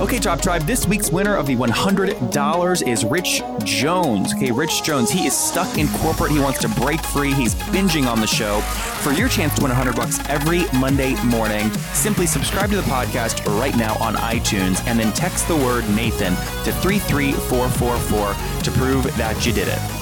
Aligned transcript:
Okay, 0.00 0.18
Top 0.18 0.40
Tribe, 0.40 0.62
this 0.62 0.86
week's 0.86 1.12
winner 1.12 1.36
of 1.36 1.46
the 1.46 1.54
$100 1.54 2.88
is 2.88 3.04
Rich 3.04 3.42
Jones. 3.64 4.32
Okay, 4.32 4.50
Rich 4.50 4.82
Jones, 4.82 5.10
he 5.10 5.26
is 5.26 5.36
stuck 5.36 5.76
in 5.76 5.88
corporate. 5.88 6.32
He 6.32 6.38
wants 6.38 6.58
to 6.60 6.70
break 6.70 7.02
free. 7.02 7.34
He's 7.34 7.54
binging 7.54 8.06
on 8.06 8.18
the 8.18 8.26
show. 8.26 8.62
For 9.02 9.12
your 9.12 9.28
chance 9.28 9.54
to 9.56 9.62
win 9.62 9.70
100 9.70 9.94
bucks 9.94 10.18
every 10.30 10.64
Monday 10.78 11.22
morning, 11.26 11.70
simply 11.92 12.24
subscribe 12.26 12.70
to 12.70 12.76
the 12.76 12.82
podcast 12.82 13.44
right 13.60 13.76
now 13.76 13.94
on 13.98 14.14
iTunes 14.14 14.82
and 14.86 14.98
then 14.98 15.12
text 15.12 15.46
the 15.48 15.56
word 15.56 15.86
Nathan 15.90 16.32
to 16.64 16.72
33444 16.80 18.62
to 18.62 18.70
prove 18.70 19.04
that 19.18 19.44
you 19.44 19.52
did 19.52 19.68
it. 19.68 19.99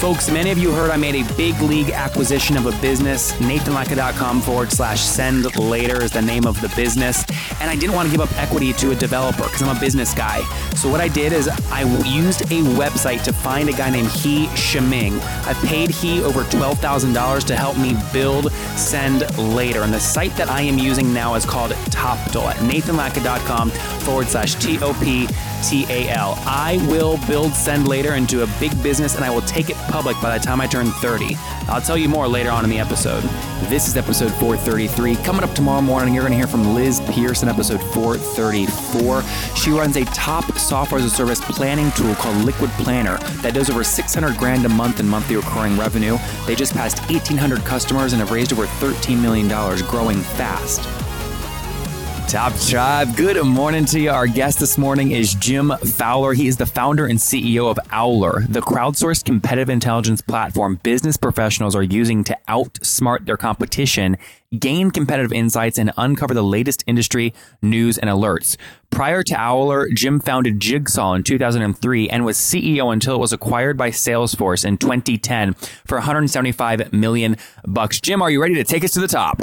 Folks, 0.00 0.30
many 0.30 0.50
of 0.50 0.56
you 0.56 0.72
heard 0.72 0.90
I 0.90 0.96
made 0.96 1.14
a 1.14 1.34
big 1.34 1.60
league 1.60 1.90
acquisition 1.90 2.56
of 2.56 2.64
a 2.64 2.72
business. 2.80 3.32
NathanLatka.com 3.32 4.40
forward 4.40 4.72
slash 4.72 5.02
send 5.02 5.54
later 5.58 6.02
is 6.02 6.10
the 6.10 6.22
name 6.22 6.46
of 6.46 6.58
the 6.62 6.72
business. 6.74 7.22
And 7.60 7.68
I 7.68 7.76
didn't 7.76 7.94
want 7.94 8.08
to 8.08 8.10
give 8.10 8.22
up 8.22 8.34
equity 8.38 8.72
to 8.72 8.92
a 8.92 8.94
developer 8.94 9.42
because 9.42 9.60
I'm 9.60 9.76
a 9.76 9.78
business 9.78 10.14
guy. 10.14 10.40
So 10.74 10.88
what 10.88 11.02
I 11.02 11.08
did 11.08 11.34
is 11.34 11.48
I 11.70 11.82
used 12.08 12.40
a 12.44 12.62
website 12.80 13.22
to 13.24 13.32
find 13.34 13.68
a 13.68 13.72
guy 13.72 13.90
named 13.90 14.08
He 14.08 14.48
Shiming. 14.56 15.20
I 15.20 15.52
paid 15.66 15.90
He 15.90 16.22
over 16.22 16.44
$12,000 16.44 17.44
to 17.44 17.54
help 17.54 17.76
me 17.76 17.94
build 18.10 18.50
Send 18.78 19.20
Later. 19.36 19.82
And 19.82 19.92
the 19.92 20.00
site 20.00 20.34
that 20.38 20.48
I 20.48 20.62
am 20.62 20.78
using 20.78 21.12
now 21.12 21.34
is 21.34 21.44
called 21.44 21.72
Toptal 21.90 22.46
at 22.46 22.56
NathanLatka.com 22.56 23.68
forward 24.00 24.28
slash 24.28 24.54
T 24.54 24.78
O 24.80 24.94
P 24.94 25.28
T 25.62 25.84
A 25.90 26.08
L. 26.08 26.34
I 26.46 26.78
will 26.88 27.18
build 27.26 27.52
Send 27.52 27.86
Later 27.86 28.14
into 28.14 28.42
a 28.42 28.46
big 28.58 28.70
business 28.82 29.16
and 29.16 29.24
I 29.24 29.30
will 29.30 29.42
take 29.42 29.68
it 29.68 29.76
public 29.90 30.16
by 30.22 30.38
the 30.38 30.44
time 30.44 30.60
I 30.60 30.66
turn 30.66 30.86
30. 30.86 31.36
I'll 31.68 31.80
tell 31.80 31.98
you 31.98 32.08
more 32.08 32.28
later 32.28 32.50
on 32.50 32.64
in 32.64 32.70
the 32.70 32.78
episode. 32.78 33.22
This 33.68 33.88
is 33.88 33.96
episode 33.96 34.32
433. 34.32 35.16
Coming 35.16 35.42
up 35.42 35.54
tomorrow 35.54 35.82
morning, 35.82 36.14
you're 36.14 36.22
going 36.22 36.32
to 36.32 36.38
hear 36.38 36.46
from 36.46 36.74
Liz 36.74 37.00
in 37.00 37.48
episode 37.48 37.80
434. 37.92 39.22
She 39.56 39.70
runs 39.70 39.96
a 39.96 40.04
top 40.06 40.50
software 40.58 41.00
as 41.00 41.06
a 41.06 41.10
service 41.10 41.40
planning 41.40 41.90
tool 41.92 42.14
called 42.14 42.44
Liquid 42.44 42.70
Planner 42.78 43.18
that 43.42 43.54
does 43.54 43.68
over 43.68 43.84
600 43.84 44.36
grand 44.36 44.64
a 44.64 44.68
month 44.68 45.00
in 45.00 45.08
monthly 45.08 45.36
recurring 45.36 45.76
revenue. 45.76 46.18
They 46.46 46.54
just 46.54 46.72
passed 46.72 47.00
1,800 47.10 47.60
customers 47.60 48.12
and 48.12 48.20
have 48.20 48.30
raised 48.30 48.52
over 48.52 48.66
$13 48.66 49.20
million, 49.20 49.48
growing 49.86 50.20
fast. 50.20 51.09
Top 52.30 52.52
Tribe, 52.60 53.16
good 53.16 53.44
morning 53.44 53.84
to 53.86 53.98
you. 53.98 54.10
Our 54.10 54.28
guest 54.28 54.60
this 54.60 54.78
morning 54.78 55.10
is 55.10 55.34
Jim 55.34 55.72
Fowler. 55.84 56.32
He 56.32 56.46
is 56.46 56.56
the 56.56 56.64
founder 56.64 57.06
and 57.06 57.18
CEO 57.18 57.68
of 57.68 57.76
Owler, 57.90 58.44
the 58.48 58.60
crowdsourced 58.60 59.24
competitive 59.24 59.68
intelligence 59.68 60.20
platform 60.20 60.78
business 60.84 61.16
professionals 61.16 61.74
are 61.74 61.82
using 61.82 62.22
to 62.22 62.38
outsmart 62.46 63.26
their 63.26 63.36
competition, 63.36 64.16
gain 64.56 64.92
competitive 64.92 65.32
insights, 65.32 65.76
and 65.76 65.90
uncover 65.96 66.32
the 66.32 66.44
latest 66.44 66.84
industry 66.86 67.34
news 67.62 67.98
and 67.98 68.08
alerts. 68.08 68.56
Prior 68.90 69.24
to 69.24 69.34
Owler, 69.34 69.88
Jim 69.92 70.20
founded 70.20 70.60
Jigsaw 70.60 71.14
in 71.14 71.24
2003 71.24 72.10
and 72.10 72.24
was 72.24 72.36
CEO 72.36 72.92
until 72.92 73.16
it 73.16 73.20
was 73.20 73.32
acquired 73.32 73.76
by 73.76 73.90
Salesforce 73.90 74.64
in 74.64 74.78
2010 74.78 75.54
for 75.84 75.98
175 75.98 76.92
million 76.92 77.36
bucks. 77.66 78.00
Jim, 78.00 78.22
are 78.22 78.30
you 78.30 78.40
ready 78.40 78.54
to 78.54 78.62
take 78.62 78.84
us 78.84 78.92
to 78.92 79.00
the 79.00 79.08
top? 79.08 79.42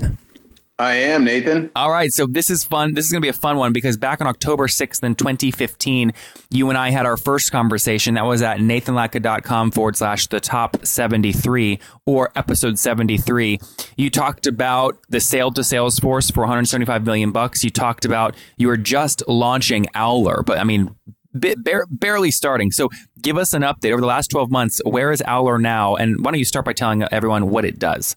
I 0.80 0.94
am, 0.94 1.24
Nathan. 1.24 1.72
All 1.76 1.92
right. 1.92 2.12
So 2.14 2.28
this 2.28 2.52
is 2.52 2.64
fun. 2.64 2.94
This 2.94 3.06
is 3.06 3.12
going 3.12 3.22
to 3.22 3.26
be 3.26 3.30
a 3.30 3.34
fun 3.34 3.58
one 3.58 3.74
because 3.74 3.98
back 3.98 4.22
on 4.22 4.28
October 4.28 4.68
6th 4.68 5.04
in 5.04 5.16
2015, 5.16 6.14
you 6.52 6.70
and 6.70 6.78
I 6.78 6.92
had 6.92 7.08
our 7.08 7.18
first 7.18 7.52
conversation. 7.52 8.14
That 8.14 8.26
was 8.26 8.44
at 8.44 8.60
nathanlatka.com 8.60 9.72
forward 9.72 9.96
slash 9.96 10.28
the 10.28 10.40
top 10.40 10.86
73 10.86 11.80
or 12.06 12.32
episode 12.36 12.78
73. 12.78 13.60
You 13.96 14.12
talked 14.12 14.46
about 14.46 15.00
the 15.10 15.20
sale 15.20 15.50
to 15.54 15.62
Salesforce 15.62 16.32
for 16.32 16.42
175 16.42 17.06
million 17.08 17.32
bucks. 17.32 17.64
You 17.64 17.72
talked 17.72 18.06
about 18.06 18.36
you 18.58 18.68
were 18.68 18.78
just 18.78 19.28
launching 19.28 19.88
Owler, 19.96 20.44
but 20.46 20.60
I 20.60 20.64
mean, 20.64 20.96
barely 21.34 22.30
starting. 22.30 22.72
So 22.72 22.90
give 23.20 23.38
us 23.38 23.54
an 23.54 23.64
update 23.64 23.94
over 23.94 24.02
the 24.02 24.08
last 24.08 24.28
12 24.28 24.52
months. 24.52 24.80
Where 24.86 25.12
is 25.12 25.24
Owler 25.26 25.58
now? 25.58 25.96
And 25.96 26.24
why 26.24 26.32
don't 26.32 26.40
you 26.40 26.46
start 26.46 26.66
by 26.66 26.74
telling 26.74 27.02
everyone 27.12 27.50
what 27.50 27.66
it 27.66 27.80
does? 27.80 28.16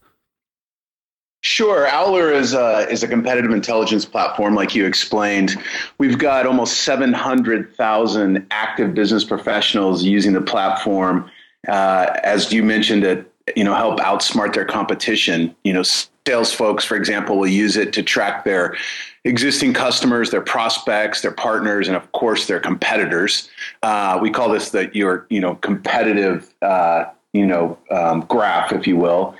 Sure. 1.42 1.88
Owler 1.88 2.32
is 2.32 2.52
a, 2.52 2.86
is 2.90 3.02
a 3.02 3.08
competitive 3.08 3.50
intelligence 3.50 4.04
platform, 4.04 4.54
like 4.54 4.74
you 4.74 4.84
explained. 4.84 5.56
We've 5.96 6.18
got 6.18 6.46
almost 6.46 6.82
700,000 6.82 8.46
active 8.50 8.94
business 8.94 9.24
professionals 9.24 10.04
using 10.04 10.34
the 10.34 10.42
platform. 10.42 11.30
Uh, 11.66 12.14
as 12.22 12.52
you 12.52 12.62
mentioned, 12.62 13.02
to 13.02 13.24
you 13.56 13.64
know 13.64 13.74
help 13.74 14.00
outsmart 14.00 14.54
their 14.54 14.64
competition. 14.64 15.54
You 15.64 15.72
know, 15.72 15.82
sales 15.82 16.52
folks, 16.52 16.84
for 16.84 16.96
example, 16.96 17.38
will 17.38 17.46
use 17.46 17.76
it 17.76 17.92
to 17.94 18.02
track 18.02 18.44
their 18.44 18.76
existing 19.24 19.72
customers, 19.72 20.30
their 20.30 20.40
prospects, 20.40 21.22
their 21.22 21.32
partners, 21.32 21.88
and 21.88 21.96
of 21.96 22.10
course 22.12 22.46
their 22.46 22.60
competitors. 22.60 23.48
Uh, 23.82 24.18
we 24.20 24.30
call 24.30 24.50
this 24.50 24.70
the 24.70 24.90
your 24.94 25.26
you 25.30 25.40
know 25.40 25.54
competitive 25.56 26.52
uh, 26.62 27.06
you 27.32 27.46
know 27.46 27.78
um, 27.90 28.20
graph, 28.22 28.72
if 28.72 28.86
you 28.86 28.96
will. 28.96 29.34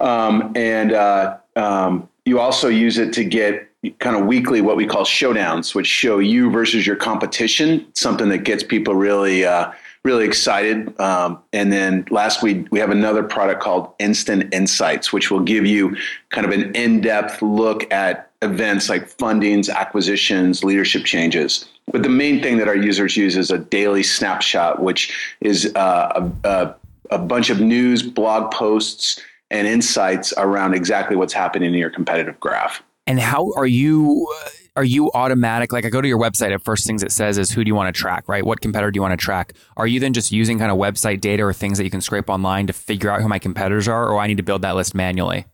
Um, 0.00 0.52
and 0.54 0.92
uh, 0.92 1.38
um, 1.56 2.08
you 2.24 2.40
also 2.40 2.68
use 2.68 2.98
it 2.98 3.12
to 3.14 3.24
get 3.24 3.68
kind 3.98 4.16
of 4.16 4.26
weekly 4.26 4.60
what 4.60 4.76
we 4.76 4.86
call 4.86 5.04
showdowns, 5.04 5.74
which 5.74 5.86
show 5.86 6.18
you 6.18 6.50
versus 6.50 6.86
your 6.86 6.96
competition, 6.96 7.86
something 7.94 8.28
that 8.28 8.38
gets 8.38 8.62
people 8.62 8.94
really, 8.94 9.44
uh, 9.44 9.72
really 10.02 10.24
excited. 10.24 10.98
Um, 11.00 11.38
and 11.52 11.72
then 11.72 12.04
last 12.10 12.42
week, 12.42 12.66
we 12.70 12.78
have 12.78 12.90
another 12.90 13.22
product 13.22 13.62
called 13.62 13.92
Instant 13.98 14.52
Insights, 14.52 15.12
which 15.12 15.30
will 15.30 15.40
give 15.40 15.66
you 15.66 15.96
kind 16.30 16.46
of 16.46 16.52
an 16.52 16.74
in 16.74 17.00
depth 17.00 17.42
look 17.42 17.90
at 17.92 18.30
events 18.42 18.88
like 18.88 19.08
fundings, 19.16 19.72
acquisitions, 19.72 20.62
leadership 20.62 21.04
changes. 21.04 21.68
But 21.90 22.02
the 22.02 22.08
main 22.08 22.42
thing 22.42 22.58
that 22.58 22.68
our 22.68 22.76
users 22.76 23.16
use 23.16 23.36
is 23.36 23.50
a 23.50 23.58
daily 23.58 24.02
snapshot, 24.02 24.82
which 24.82 25.36
is 25.40 25.72
uh, 25.76 26.28
a, 26.44 26.48
a, 26.48 26.74
a 27.12 27.18
bunch 27.18 27.50
of 27.50 27.60
news, 27.60 28.02
blog 28.02 28.52
posts, 28.52 29.20
and 29.50 29.66
insights 29.66 30.32
around 30.36 30.74
exactly 30.74 31.16
what's 31.16 31.32
happening 31.32 31.72
in 31.72 31.78
your 31.78 31.90
competitive 31.90 32.38
graph. 32.40 32.82
And 33.06 33.20
how 33.20 33.52
are 33.56 33.66
you? 33.66 34.26
Uh, 34.44 34.48
are 34.76 34.84
you 34.84 35.10
automatic? 35.14 35.72
Like 35.72 35.86
I 35.86 35.88
go 35.88 36.02
to 36.02 36.08
your 36.08 36.18
website, 36.18 36.52
at 36.52 36.62
first 36.62 36.86
things 36.86 37.02
it 37.02 37.10
says 37.10 37.38
is 37.38 37.50
who 37.50 37.64
do 37.64 37.68
you 37.68 37.74
want 37.74 37.94
to 37.94 37.98
track, 37.98 38.28
right? 38.28 38.44
What 38.44 38.60
competitor 38.60 38.90
do 38.90 38.98
you 38.98 39.02
want 39.02 39.18
to 39.18 39.24
track? 39.24 39.54
Are 39.76 39.86
you 39.86 40.00
then 40.00 40.12
just 40.12 40.32
using 40.32 40.58
kind 40.58 40.70
of 40.70 40.76
website 40.76 41.20
data 41.20 41.44
or 41.44 41.52
things 41.52 41.78
that 41.78 41.84
you 41.84 41.90
can 41.90 42.02
scrape 42.02 42.28
online 42.28 42.66
to 42.66 42.72
figure 42.72 43.10
out 43.10 43.22
who 43.22 43.28
my 43.28 43.38
competitors 43.38 43.88
are, 43.88 44.08
or 44.08 44.18
I 44.18 44.26
need 44.26 44.36
to 44.36 44.42
build 44.42 44.62
that 44.62 44.74
list 44.74 44.94
manually? 44.94 45.46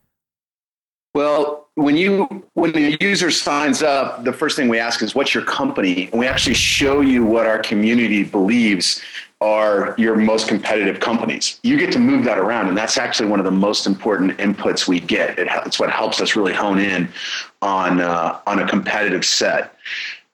Well, 1.15 1.69
when 1.75 1.97
you 1.97 2.45
when 2.55 2.77
a 2.77 2.97
user 3.01 3.31
signs 3.31 3.83
up, 3.83 4.25
the 4.25 4.33
first 4.33 4.57
thing 4.57 4.69
we 4.69 4.79
ask 4.79 5.03
is 5.03 5.15
what's 5.15 5.35
your 5.35 5.45
company, 5.45 6.09
and 6.11 6.19
we 6.19 6.27
actually 6.27 6.55
show 6.55 7.01
you 7.01 7.25
what 7.25 7.47
our 7.47 7.59
community 7.59 8.25
believes 8.25 9.03
are 9.43 9.95
your 9.99 10.15
most 10.15 10.47
competitive 10.47 11.01
companies. 11.01 11.59
You 11.63 11.77
get 11.77 11.93
to 11.93 11.99
move 11.99 12.25
that 12.25 12.39
around, 12.39 12.69
and 12.69 12.79
that's 12.79 12.97
actually 12.97 13.29
one 13.29 13.41
of 13.41 13.45
the 13.45 13.51
most 13.51 13.87
important 13.87 14.39
inputs 14.39 14.87
we 14.87 15.01
get. 15.01 15.39
It, 15.39 15.49
it's 15.67 15.81
what 15.81 15.91
helps 15.91 16.21
us 16.21 16.37
really 16.37 16.55
hone 16.55 16.79
in 16.79 17.09
on 17.61 18.01
uh, 18.01 18.39
on 18.47 18.61
a 18.61 18.69
competitive 18.69 19.25
set. 19.25 19.75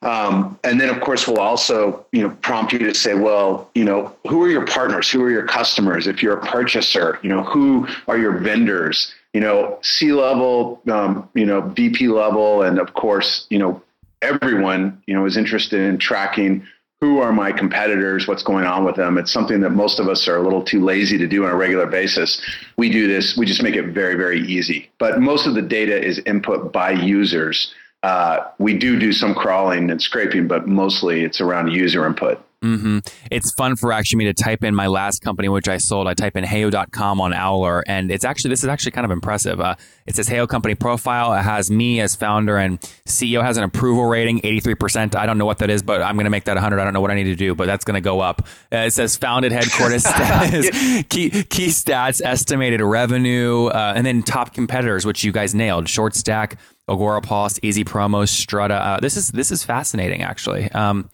Um, 0.01 0.57
and 0.63 0.79
then, 0.79 0.89
of 0.89 1.01
course, 1.01 1.27
we'll 1.27 1.39
also 1.39 2.05
you 2.11 2.21
know 2.21 2.29
prompt 2.41 2.71
you 2.71 2.79
to 2.79 2.93
say, 2.93 3.15
well, 3.15 3.69
you 3.73 3.83
know, 3.83 4.15
who 4.27 4.41
are 4.43 4.49
your 4.49 4.65
partners? 4.65 5.09
Who 5.09 5.23
are 5.23 5.31
your 5.31 5.47
customers? 5.47 6.07
If 6.07 6.21
you're 6.21 6.37
a 6.37 6.45
purchaser, 6.45 7.19
you 7.23 7.29
know, 7.29 7.43
who 7.43 7.87
are 8.07 8.17
your 8.17 8.37
vendors? 8.37 9.13
You 9.33 9.41
know, 9.41 9.79
C 9.81 10.11
level, 10.11 10.81
um, 10.91 11.27
you 11.33 11.45
know, 11.45 11.61
VP 11.61 12.07
level, 12.07 12.61
and 12.61 12.79
of 12.79 12.93
course, 12.93 13.47
you 13.49 13.59
know, 13.59 13.81
everyone 14.21 15.01
you 15.07 15.15
know 15.15 15.25
is 15.25 15.35
interested 15.35 15.81
in 15.81 15.97
tracking 15.97 16.65
who 17.01 17.19
are 17.19 17.31
my 17.31 17.51
competitors, 17.51 18.27
what's 18.27 18.43
going 18.43 18.65
on 18.65 18.83
with 18.83 18.95
them. 18.95 19.17
It's 19.17 19.31
something 19.31 19.61
that 19.61 19.69
most 19.69 19.99
of 19.99 20.09
us 20.09 20.27
are 20.27 20.35
a 20.35 20.41
little 20.41 20.61
too 20.61 20.83
lazy 20.83 21.17
to 21.17 21.27
do 21.27 21.45
on 21.45 21.51
a 21.51 21.55
regular 21.55 21.85
basis. 21.85 22.41
We 22.77 22.89
do 22.89 23.07
this, 23.07 23.37
we 23.37 23.45
just 23.45 23.63
make 23.63 23.75
it 23.75 23.87
very, 23.93 24.15
very 24.15 24.41
easy. 24.41 24.89
But 24.99 25.21
most 25.21 25.47
of 25.47 25.55
the 25.55 25.61
data 25.61 25.97
is 25.97 26.19
input 26.25 26.73
by 26.73 26.91
users. 26.91 27.73
Uh, 28.03 28.39
we 28.57 28.77
do 28.77 28.99
do 28.99 29.13
some 29.13 29.33
crawling 29.33 29.89
and 29.89 30.01
scraping, 30.01 30.47
but 30.47 30.67
mostly 30.67 31.23
it's 31.23 31.39
around 31.39 31.71
user 31.71 32.05
input. 32.05 32.43
Mm-hmm. 32.63 32.99
It's 33.31 33.51
fun 33.53 33.77
for 33.77 33.93
actually 33.93 34.17
me 34.17 34.25
to 34.25 34.33
type 34.33 34.65
in 34.65 34.75
my 34.75 34.87
last 34.87 35.21
company, 35.21 35.47
which 35.47 35.69
I 35.69 35.77
sold. 35.77 36.07
I 36.07 36.13
type 36.13 36.35
in 36.35 36.43
heyo.com 36.43 37.21
on 37.21 37.33
Owler, 37.33 37.83
and 37.87 38.11
it's 38.11 38.25
actually, 38.25 38.49
this 38.49 38.63
is 38.63 38.69
actually 38.69 38.91
kind 38.91 39.05
of 39.05 39.11
impressive. 39.11 39.61
Uh, 39.61 39.75
it 40.05 40.15
says 40.15 40.27
Heyo 40.27 40.47
company 40.47 40.75
profile. 40.75 41.33
It 41.33 41.43
has 41.43 41.71
me 41.71 42.01
as 42.01 42.15
founder 42.15 42.57
and 42.57 42.79
CEO 43.05 43.41
has 43.41 43.57
an 43.57 43.63
approval 43.63 44.05
rating, 44.05 44.41
83%. 44.41 45.15
I 45.15 45.25
don't 45.25 45.37
know 45.37 45.45
what 45.45 45.59
that 45.59 45.69
is, 45.69 45.81
but 45.81 46.01
I'm 46.01 46.15
going 46.15 46.25
to 46.25 46.29
make 46.29 46.45
that 46.45 46.55
100. 46.55 46.79
I 46.79 46.83
don't 46.83 46.93
know 46.93 46.99
what 46.99 47.11
I 47.11 47.15
need 47.15 47.25
to 47.25 47.35
do, 47.35 47.55
but 47.55 47.65
that's 47.65 47.85
going 47.85 47.95
to 47.95 48.01
go 48.01 48.19
up. 48.19 48.41
Uh, 48.73 48.77
it 48.77 48.91
says 48.91 49.15
founded 49.15 49.53
headquarters 49.53 50.03
key, 51.09 51.29
key 51.29 51.67
stats, 51.67 52.21
estimated 52.23 52.81
revenue, 52.81 53.67
uh, 53.67 53.93
and 53.95 54.05
then 54.05 54.21
top 54.21 54.53
competitors, 54.53 55.05
which 55.05 55.23
you 55.23 55.31
guys 55.31 55.55
nailed. 55.55 55.87
Short 55.87 56.13
stack, 56.13 56.57
Agorapulse, 56.89 57.59
Easy 57.61 57.85
Promos, 57.85 58.29
Strata. 58.29 58.73
Uh, 58.73 58.99
this 58.99 59.15
is, 59.15 59.31
this 59.31 59.49
is 59.49 59.63
fascinating 59.63 60.23
actually. 60.23 60.69
Um, 60.71 61.09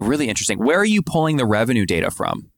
really 0.00 0.28
interesting. 0.28 0.58
Where 0.58 0.78
are 0.78 0.84
you 0.84 1.02
pulling 1.02 1.36
the 1.36 1.46
revenue 1.46 1.86
data 1.86 2.10
from? 2.10 2.50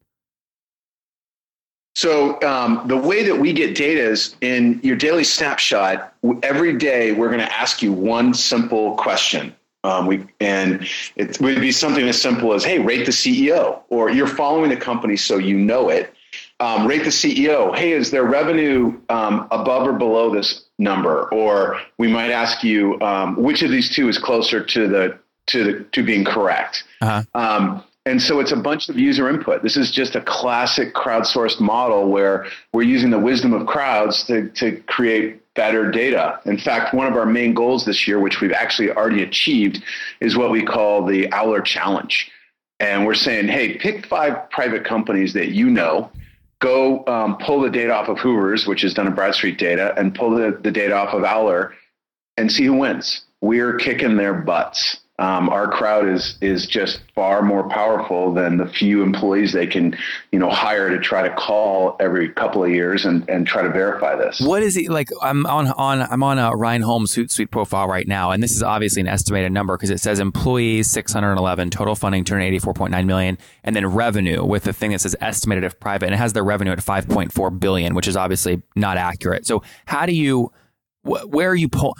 So 1.96 2.38
um, 2.42 2.82
the 2.86 2.96
way 2.96 3.22
that 3.22 3.38
we 3.38 3.54
get 3.54 3.74
data 3.74 4.02
is 4.02 4.36
in 4.42 4.80
your 4.82 4.96
daily 4.96 5.24
snapshot. 5.24 6.12
Every 6.42 6.76
day, 6.76 7.12
we're 7.12 7.28
going 7.28 7.40
to 7.40 7.56
ask 7.56 7.80
you 7.80 7.90
one 7.90 8.34
simple 8.34 8.96
question. 8.96 9.56
Um, 9.82 10.06
we 10.06 10.26
and 10.40 10.86
it 11.14 11.40
would 11.40 11.60
be 11.60 11.72
something 11.72 12.06
as 12.06 12.20
simple 12.20 12.52
as, 12.52 12.64
"Hey, 12.64 12.80
rate 12.80 13.06
the 13.06 13.12
CEO," 13.12 13.80
or 13.88 14.10
"You're 14.10 14.26
following 14.26 14.68
the 14.68 14.76
company, 14.76 15.16
so 15.16 15.38
you 15.38 15.56
know 15.56 15.88
it." 15.88 16.12
Um, 16.60 16.86
rate 16.86 17.04
the 17.04 17.10
CEO. 17.10 17.74
Hey, 17.74 17.92
is 17.92 18.10
their 18.10 18.24
revenue 18.24 18.98
um, 19.08 19.46
above 19.50 19.86
or 19.86 19.92
below 19.92 20.34
this 20.34 20.64
number? 20.78 21.32
Or 21.32 21.80
we 21.96 22.08
might 22.08 22.30
ask 22.30 22.62
you, 22.62 23.00
um, 23.00 23.36
which 23.36 23.62
of 23.62 23.70
these 23.70 23.94
two 23.94 24.08
is 24.08 24.18
closer 24.18 24.62
to 24.62 24.88
the 24.88 25.18
to 25.48 25.64
the, 25.64 25.84
to 25.92 26.02
being 26.02 26.24
correct? 26.24 26.84
Uh-huh. 27.00 27.22
Um, 27.34 27.84
and 28.06 28.22
so 28.22 28.38
it's 28.38 28.52
a 28.52 28.56
bunch 28.56 28.88
of 28.88 28.96
user 28.96 29.28
input. 29.28 29.64
This 29.64 29.76
is 29.76 29.90
just 29.90 30.14
a 30.14 30.20
classic 30.20 30.94
crowdsourced 30.94 31.60
model 31.60 32.08
where 32.08 32.46
we're 32.72 32.82
using 32.82 33.10
the 33.10 33.18
wisdom 33.18 33.52
of 33.52 33.66
crowds 33.66 34.24
to, 34.26 34.48
to 34.50 34.80
create 34.86 35.42
better 35.54 35.90
data. 35.90 36.38
In 36.44 36.56
fact, 36.56 36.94
one 36.94 37.08
of 37.08 37.14
our 37.14 37.26
main 37.26 37.52
goals 37.52 37.84
this 37.84 38.06
year, 38.06 38.20
which 38.20 38.40
we've 38.40 38.52
actually 38.52 38.92
already 38.92 39.24
achieved, 39.24 39.82
is 40.20 40.36
what 40.36 40.52
we 40.52 40.64
call 40.64 41.04
the 41.04 41.32
Owler 41.32 41.60
Challenge. 41.60 42.30
And 42.78 43.06
we're 43.06 43.14
saying, 43.14 43.48
hey, 43.48 43.76
pick 43.76 44.06
five 44.06 44.50
private 44.50 44.84
companies 44.84 45.32
that 45.32 45.48
you 45.48 45.68
know, 45.68 46.10
go 46.60 47.04
um, 47.06 47.38
pull 47.38 47.60
the 47.60 47.70
data 47.70 47.92
off 47.92 48.08
of 48.08 48.18
Hoover's, 48.18 48.68
which 48.68 48.84
is 48.84 48.94
Dun 48.94 49.08
and 49.08 49.16
Bradstreet 49.16 49.58
data, 49.58 49.94
and 49.98 50.14
pull 50.14 50.30
the, 50.30 50.56
the 50.62 50.70
data 50.70 50.94
off 50.94 51.12
of 51.12 51.24
Owler 51.24 51.74
and 52.36 52.52
see 52.52 52.66
who 52.66 52.74
wins. 52.74 53.22
We're 53.40 53.76
kicking 53.78 54.16
their 54.16 54.34
butts 54.34 55.00
um, 55.18 55.48
our 55.48 55.68
crowd 55.68 56.08
is 56.08 56.36
is 56.42 56.66
just 56.66 57.00
far 57.14 57.40
more 57.40 57.68
powerful 57.68 58.34
than 58.34 58.58
the 58.58 58.66
few 58.66 59.02
employees 59.02 59.52
they 59.52 59.66
can 59.66 59.96
you 60.30 60.38
know 60.38 60.50
hire 60.50 60.90
to 60.90 60.98
try 60.98 61.26
to 61.26 61.34
call 61.34 61.96
every 62.00 62.28
couple 62.28 62.62
of 62.62 62.70
years 62.70 63.06
and, 63.06 63.28
and 63.28 63.46
try 63.46 63.62
to 63.62 63.70
verify 63.70 64.14
this. 64.14 64.40
What 64.40 64.62
is 64.62 64.76
it 64.76 64.90
like? 64.90 65.08
I'm 65.22 65.46
on 65.46 65.68
on 65.68 66.02
I'm 66.02 66.22
on 66.22 66.38
a 66.38 66.54
Ryan 66.54 66.82
Holmes 66.82 67.14
Hootsuite 67.14 67.50
profile 67.50 67.88
right 67.88 68.06
now, 68.06 68.30
and 68.30 68.42
this 68.42 68.54
is 68.54 68.62
obviously 68.62 69.00
an 69.00 69.08
estimated 69.08 69.52
number 69.52 69.76
because 69.76 69.90
it 69.90 70.00
says 70.00 70.20
employees 70.20 70.90
611, 70.90 71.70
total 71.70 71.94
funding 71.94 72.24
284.9 72.24 73.06
million, 73.06 73.38
and 73.64 73.74
then 73.74 73.86
revenue 73.86 74.44
with 74.44 74.64
the 74.64 74.74
thing 74.74 74.90
that 74.92 75.00
says 75.00 75.16
estimated 75.22 75.64
if 75.64 75.80
private, 75.80 76.06
and 76.06 76.14
it 76.14 76.18
has 76.18 76.34
their 76.34 76.44
revenue 76.44 76.72
at 76.72 76.78
5.4 76.78 77.58
billion, 77.58 77.94
which 77.94 78.06
is 78.06 78.16
obviously 78.16 78.60
not 78.74 78.98
accurate. 78.98 79.46
So 79.46 79.62
how 79.86 80.04
do 80.04 80.12
you 80.12 80.52
where 81.02 81.48
are 81.48 81.56
you 81.56 81.68
pull 81.68 81.96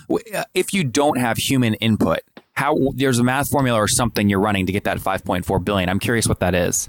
if 0.53 0.75
you 0.75 0.85
don't 0.85 1.19
have 1.19 1.39
human 1.39 1.75
input? 1.75 2.21
How 2.57 2.77
there's 2.95 3.19
a 3.19 3.25
math 3.25 3.51
formula 3.51 3.79
or 3.79 3.89
something 3.89 4.29
you're 4.29 4.41
running 4.41 4.67
to 4.67 4.73
get 4.73 4.85
that 4.85 4.99
5.4 4.99 5.65
billion. 5.65 5.89
I'm 5.89 5.99
curious 5.99 6.27
what 6.27 6.41
that 6.41 6.55
is. 6.55 6.89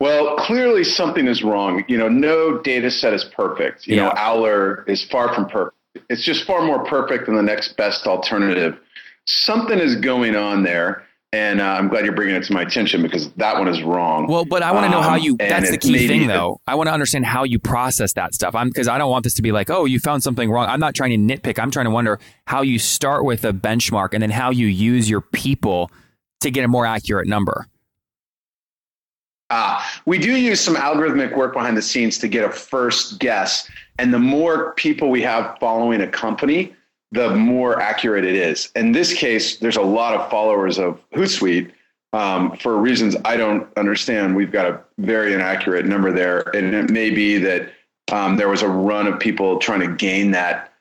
Well, 0.00 0.36
clearly 0.36 0.82
something 0.82 1.28
is 1.28 1.44
wrong. 1.44 1.84
You 1.86 1.96
know, 1.96 2.08
no 2.08 2.58
data 2.58 2.90
set 2.90 3.12
is 3.12 3.24
perfect. 3.24 3.86
You 3.86 3.96
yeah. 3.96 4.04
know, 4.06 4.14
Owler 4.16 4.84
is 4.88 5.04
far 5.04 5.32
from 5.34 5.48
perfect. 5.48 5.76
It's 6.08 6.24
just 6.24 6.44
far 6.44 6.62
more 6.62 6.84
perfect 6.86 7.26
than 7.26 7.36
the 7.36 7.42
next 7.42 7.76
best 7.76 8.06
alternative. 8.06 8.78
Something 9.26 9.78
is 9.78 9.96
going 9.96 10.34
on 10.34 10.64
there 10.64 11.04
and 11.32 11.62
uh, 11.62 11.64
I'm 11.64 11.88
glad 11.88 12.04
you're 12.04 12.14
bringing 12.14 12.34
it 12.34 12.44
to 12.44 12.52
my 12.52 12.62
attention 12.62 13.00
because 13.00 13.32
that 13.32 13.56
one 13.58 13.66
is 13.66 13.82
wrong. 13.82 14.26
Well, 14.26 14.44
but 14.44 14.62
I 14.62 14.70
want 14.72 14.84
to 14.84 14.90
know 14.90 14.98
um, 14.98 15.04
how 15.04 15.16
you. 15.16 15.36
That's 15.38 15.70
the 15.70 15.78
key 15.78 16.06
thing, 16.06 16.26
though. 16.26 16.60
I 16.66 16.74
want 16.74 16.88
to 16.88 16.92
understand 16.92 17.24
how 17.24 17.44
you 17.44 17.58
process 17.58 18.12
that 18.14 18.34
stuff. 18.34 18.54
I'm 18.54 18.68
because 18.68 18.86
I 18.86 18.98
don't 18.98 19.10
want 19.10 19.24
this 19.24 19.34
to 19.34 19.42
be 19.42 19.50
like, 19.50 19.70
oh, 19.70 19.86
you 19.86 19.98
found 19.98 20.22
something 20.22 20.50
wrong. 20.50 20.68
I'm 20.68 20.80
not 20.80 20.94
trying 20.94 21.10
to 21.10 21.34
nitpick. 21.34 21.58
I'm 21.58 21.70
trying 21.70 21.86
to 21.86 21.90
wonder 21.90 22.20
how 22.46 22.60
you 22.60 22.78
start 22.78 23.24
with 23.24 23.44
a 23.44 23.52
benchmark 23.52 24.10
and 24.12 24.22
then 24.22 24.30
how 24.30 24.50
you 24.50 24.66
use 24.66 25.08
your 25.08 25.22
people 25.22 25.90
to 26.40 26.50
get 26.50 26.64
a 26.64 26.68
more 26.68 26.84
accurate 26.84 27.26
number. 27.26 27.66
Uh, 29.48 29.82
we 30.06 30.18
do 30.18 30.36
use 30.36 30.60
some 30.60 30.76
algorithmic 30.76 31.36
work 31.36 31.52
behind 31.52 31.76
the 31.76 31.82
scenes 31.82 32.18
to 32.18 32.28
get 32.28 32.44
a 32.44 32.50
first 32.50 33.18
guess, 33.18 33.70
and 33.98 34.12
the 34.12 34.18
more 34.18 34.74
people 34.74 35.10
we 35.10 35.22
have 35.22 35.56
following 35.60 36.02
a 36.02 36.06
company, 36.06 36.74
the 37.12 37.30
more 37.34 37.80
accurate 37.80 38.24
it 38.24 38.34
is. 38.34 38.70
In 38.74 38.92
this 38.92 39.14
case, 39.14 39.58
there's 39.58 39.76
a 39.76 39.82
lot 39.82 40.14
of 40.14 40.28
followers 40.30 40.78
of 40.78 40.98
Hootsuite. 41.10 41.70
Um, 42.14 42.56
for 42.56 42.76
reasons 42.76 43.16
I 43.24 43.36
don't 43.36 43.66
understand, 43.78 44.34
we've 44.34 44.52
got 44.52 44.66
a 44.66 44.80
very 44.98 45.32
inaccurate 45.32 45.86
number 45.86 46.12
there, 46.12 46.40
and 46.54 46.74
it 46.74 46.90
may 46.90 47.10
be 47.10 47.38
that 47.38 47.72
um, 48.10 48.36
there 48.36 48.48
was 48.48 48.62
a 48.62 48.68
run 48.68 49.06
of 49.06 49.18
people 49.18 49.58
trying 49.58 49.80
to 49.80 49.94
gain 49.94 50.32
that 50.32 50.72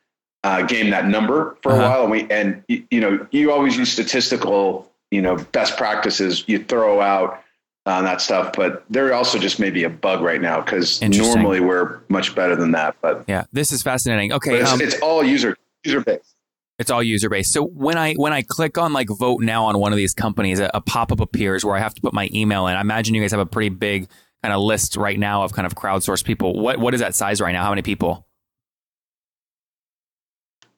uh, 0.44 0.64
gain 0.64 0.90
that 0.90 1.06
number 1.06 1.56
for 1.62 1.72
uh-huh. 1.72 1.82
a 1.82 1.90
while, 1.90 2.02
and 2.04 2.12
we 2.12 2.30
and 2.30 2.64
you 2.68 3.00
know 3.00 3.26
you 3.32 3.52
always 3.52 3.78
use 3.78 3.92
statistical 3.92 4.92
you 5.12 5.22
know 5.22 5.38
best 5.38 5.78
practices 5.78 6.44
you 6.48 6.62
throw 6.64 7.00
out 7.00 7.42
on 7.86 8.04
that 8.04 8.20
stuff, 8.22 8.54
but 8.54 8.84
there 8.90 9.14
also 9.14 9.40
just 9.40 9.60
may 9.60 9.70
be 9.70 9.86
a 9.86 9.90
bug 9.90 10.22
right 10.22 10.42
now 10.42 10.62
because 10.62 11.02
normally 11.02 11.62
we're 11.62 12.00
much 12.10 12.36
better 12.36 12.56
than 12.56 12.72
that. 12.72 12.96
But 13.02 13.24
yeah, 13.28 13.46
this 13.54 13.72
is 13.72 13.82
fascinating. 13.82 14.34
Okay, 14.34 14.60
it's, 14.60 14.72
um, 14.72 14.82
it's 14.82 15.00
all 15.00 15.24
user 15.24 15.56
user 15.84 16.02
based. 16.02 16.36
It's 16.80 16.90
all 16.90 17.04
user 17.04 17.30
based. 17.30 17.54
So 17.54 17.64
when 17.64 17.98
I 17.98 18.16
when 18.16 18.34
I 18.34 18.42
click 18.42 18.78
on 18.78 18.94
like 18.94 19.08
vote 19.10 19.42
now 19.42 19.66
on 19.66 19.78
one 19.78 19.92
of 19.92 19.98
these 19.98 20.14
companies, 20.14 20.60
a, 20.60 20.72
a 20.74 20.82
pop 20.82 21.12
up 21.12 21.20
appears 21.20 21.64
where 21.64 21.76
I 21.76 21.80
have 21.80 21.94
to 21.94 22.02
put 22.02 22.14
my 22.14 22.30
email 22.34 22.68
in. 22.68 22.76
I 22.76 22.82
imagine 22.82 23.14
you 23.14 23.22
guys 23.22 23.32
have 23.32 23.40
a 23.40 23.46
pretty 23.46 23.70
big 23.70 24.08
kind 24.42 24.54
of 24.54 24.62
list 24.62 24.98
right 24.98 25.20
now 25.20 25.44
of 25.44 25.54
kind 25.54 25.66
of 25.66 25.76
crowdsourced 25.76 26.26
people. 26.26 26.60
What 26.60 26.80
what 26.80 26.94
is 26.94 27.02
that 27.02 27.14
size 27.14 27.40
right 27.40 27.52
now? 27.52 27.64
How 27.64 27.70
many 27.70 27.84
people? 27.84 28.26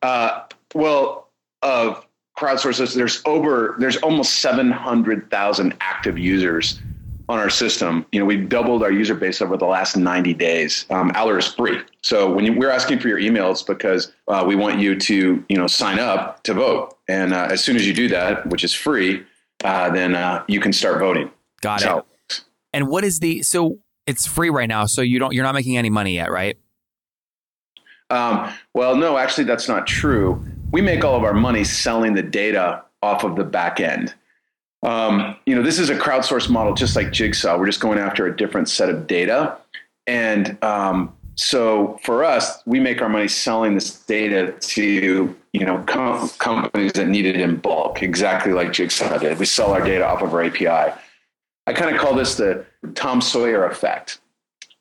Uh, 0.01 0.41
well, 0.75 1.29
of 1.61 2.05
crowdsources, 2.37 2.95
there's 2.95 3.21
over 3.25 3.75
there's 3.79 3.97
almost 3.97 4.39
seven 4.39 4.71
hundred 4.71 5.31
thousand 5.31 5.73
active 5.79 6.17
users 6.17 6.79
on 7.29 7.39
our 7.39 7.49
system. 7.49 8.05
You 8.11 8.19
know, 8.19 8.25
we've 8.25 8.49
doubled 8.49 8.83
our 8.83 8.91
user 8.91 9.15
base 9.15 9.41
over 9.41 9.57
the 9.57 9.65
last 9.65 9.95
90 9.95 10.33
days. 10.33 10.85
Um, 10.89 11.11
Owler 11.15 11.37
is 11.37 11.47
free. 11.47 11.79
So 12.01 12.31
when 12.31 12.45
you, 12.45 12.53
we're 12.53 12.69
asking 12.69 12.99
for 12.99 13.07
your 13.07 13.19
emails 13.19 13.65
because 13.65 14.11
uh, 14.27 14.43
we 14.45 14.55
want 14.55 14.79
you 14.79 14.97
to, 14.99 15.43
you 15.47 15.57
know, 15.57 15.67
sign 15.67 15.99
up 15.99 16.43
to 16.43 16.53
vote. 16.53 16.97
And 17.07 17.33
uh, 17.33 17.47
as 17.49 17.63
soon 17.63 17.75
as 17.75 17.87
you 17.87 17.93
do 17.93 18.07
that, 18.09 18.45
which 18.47 18.63
is 18.63 18.73
free, 18.73 19.23
uh, 19.63 19.89
then 19.91 20.15
uh, 20.15 20.43
you 20.47 20.59
can 20.59 20.73
start 20.73 20.99
voting. 20.99 21.31
Got 21.61 21.81
so, 21.81 22.05
it. 22.29 22.41
And 22.73 22.87
what 22.89 23.03
is 23.03 23.19
the, 23.19 23.41
so 23.43 23.79
it's 24.05 24.25
free 24.25 24.49
right 24.49 24.67
now. 24.67 24.85
So 24.85 25.01
you 25.01 25.19
don't, 25.19 25.33
you're 25.33 25.45
not 25.45 25.55
making 25.55 25.77
any 25.77 25.89
money 25.89 26.15
yet, 26.15 26.29
right? 26.31 26.57
Um, 28.09 28.53
well, 28.73 28.95
no, 28.95 29.17
actually 29.17 29.45
that's 29.45 29.67
not 29.67 29.87
true. 29.87 30.43
We 30.71 30.81
make 30.81 31.03
all 31.03 31.15
of 31.15 31.23
our 31.23 31.33
money 31.33 31.63
selling 31.63 32.13
the 32.13 32.23
data 32.23 32.83
off 33.01 33.23
of 33.23 33.35
the 33.35 33.43
back 33.43 33.79
end. 33.79 34.13
Um, 34.83 35.37
you 35.45 35.55
know, 35.55 35.63
this 35.63 35.79
is 35.79 35.89
a 35.89 35.95
crowdsourced 35.95 36.49
model, 36.49 36.73
just 36.73 36.95
like 36.95 37.11
Jigsaw. 37.11 37.57
We're 37.57 37.65
just 37.65 37.79
going 37.79 37.97
after 37.97 38.27
a 38.27 38.35
different 38.35 38.69
set 38.69 38.89
of 38.89 39.07
data. 39.07 39.57
And 40.07 40.61
um, 40.61 41.15
so 41.35 41.99
for 42.03 42.23
us, 42.23 42.61
we 42.65 42.79
make 42.79 43.01
our 43.01 43.07
money 43.07 43.29
selling 43.29 43.75
this 43.75 44.03
data 44.03 44.53
to, 44.59 45.35
you 45.53 45.65
know, 45.65 45.81
com- 45.87 46.27
companies 46.37 46.91
that 46.93 47.07
need 47.07 47.25
it 47.25 47.39
in 47.39 47.57
bulk, 47.57 48.03
exactly 48.03 48.51
like 48.51 48.73
Jigsaw 48.73 49.17
did. 49.17 49.39
We 49.39 49.45
sell 49.45 49.71
our 49.71 49.83
data 49.83 50.05
off 50.05 50.21
of 50.21 50.33
our 50.33 50.43
API. 50.43 50.93
I 51.65 51.73
kind 51.73 51.95
of 51.95 52.01
call 52.01 52.13
this 52.13 52.35
the 52.35 52.65
Tom 52.93 53.21
Sawyer 53.21 53.65
effect. 53.65 54.19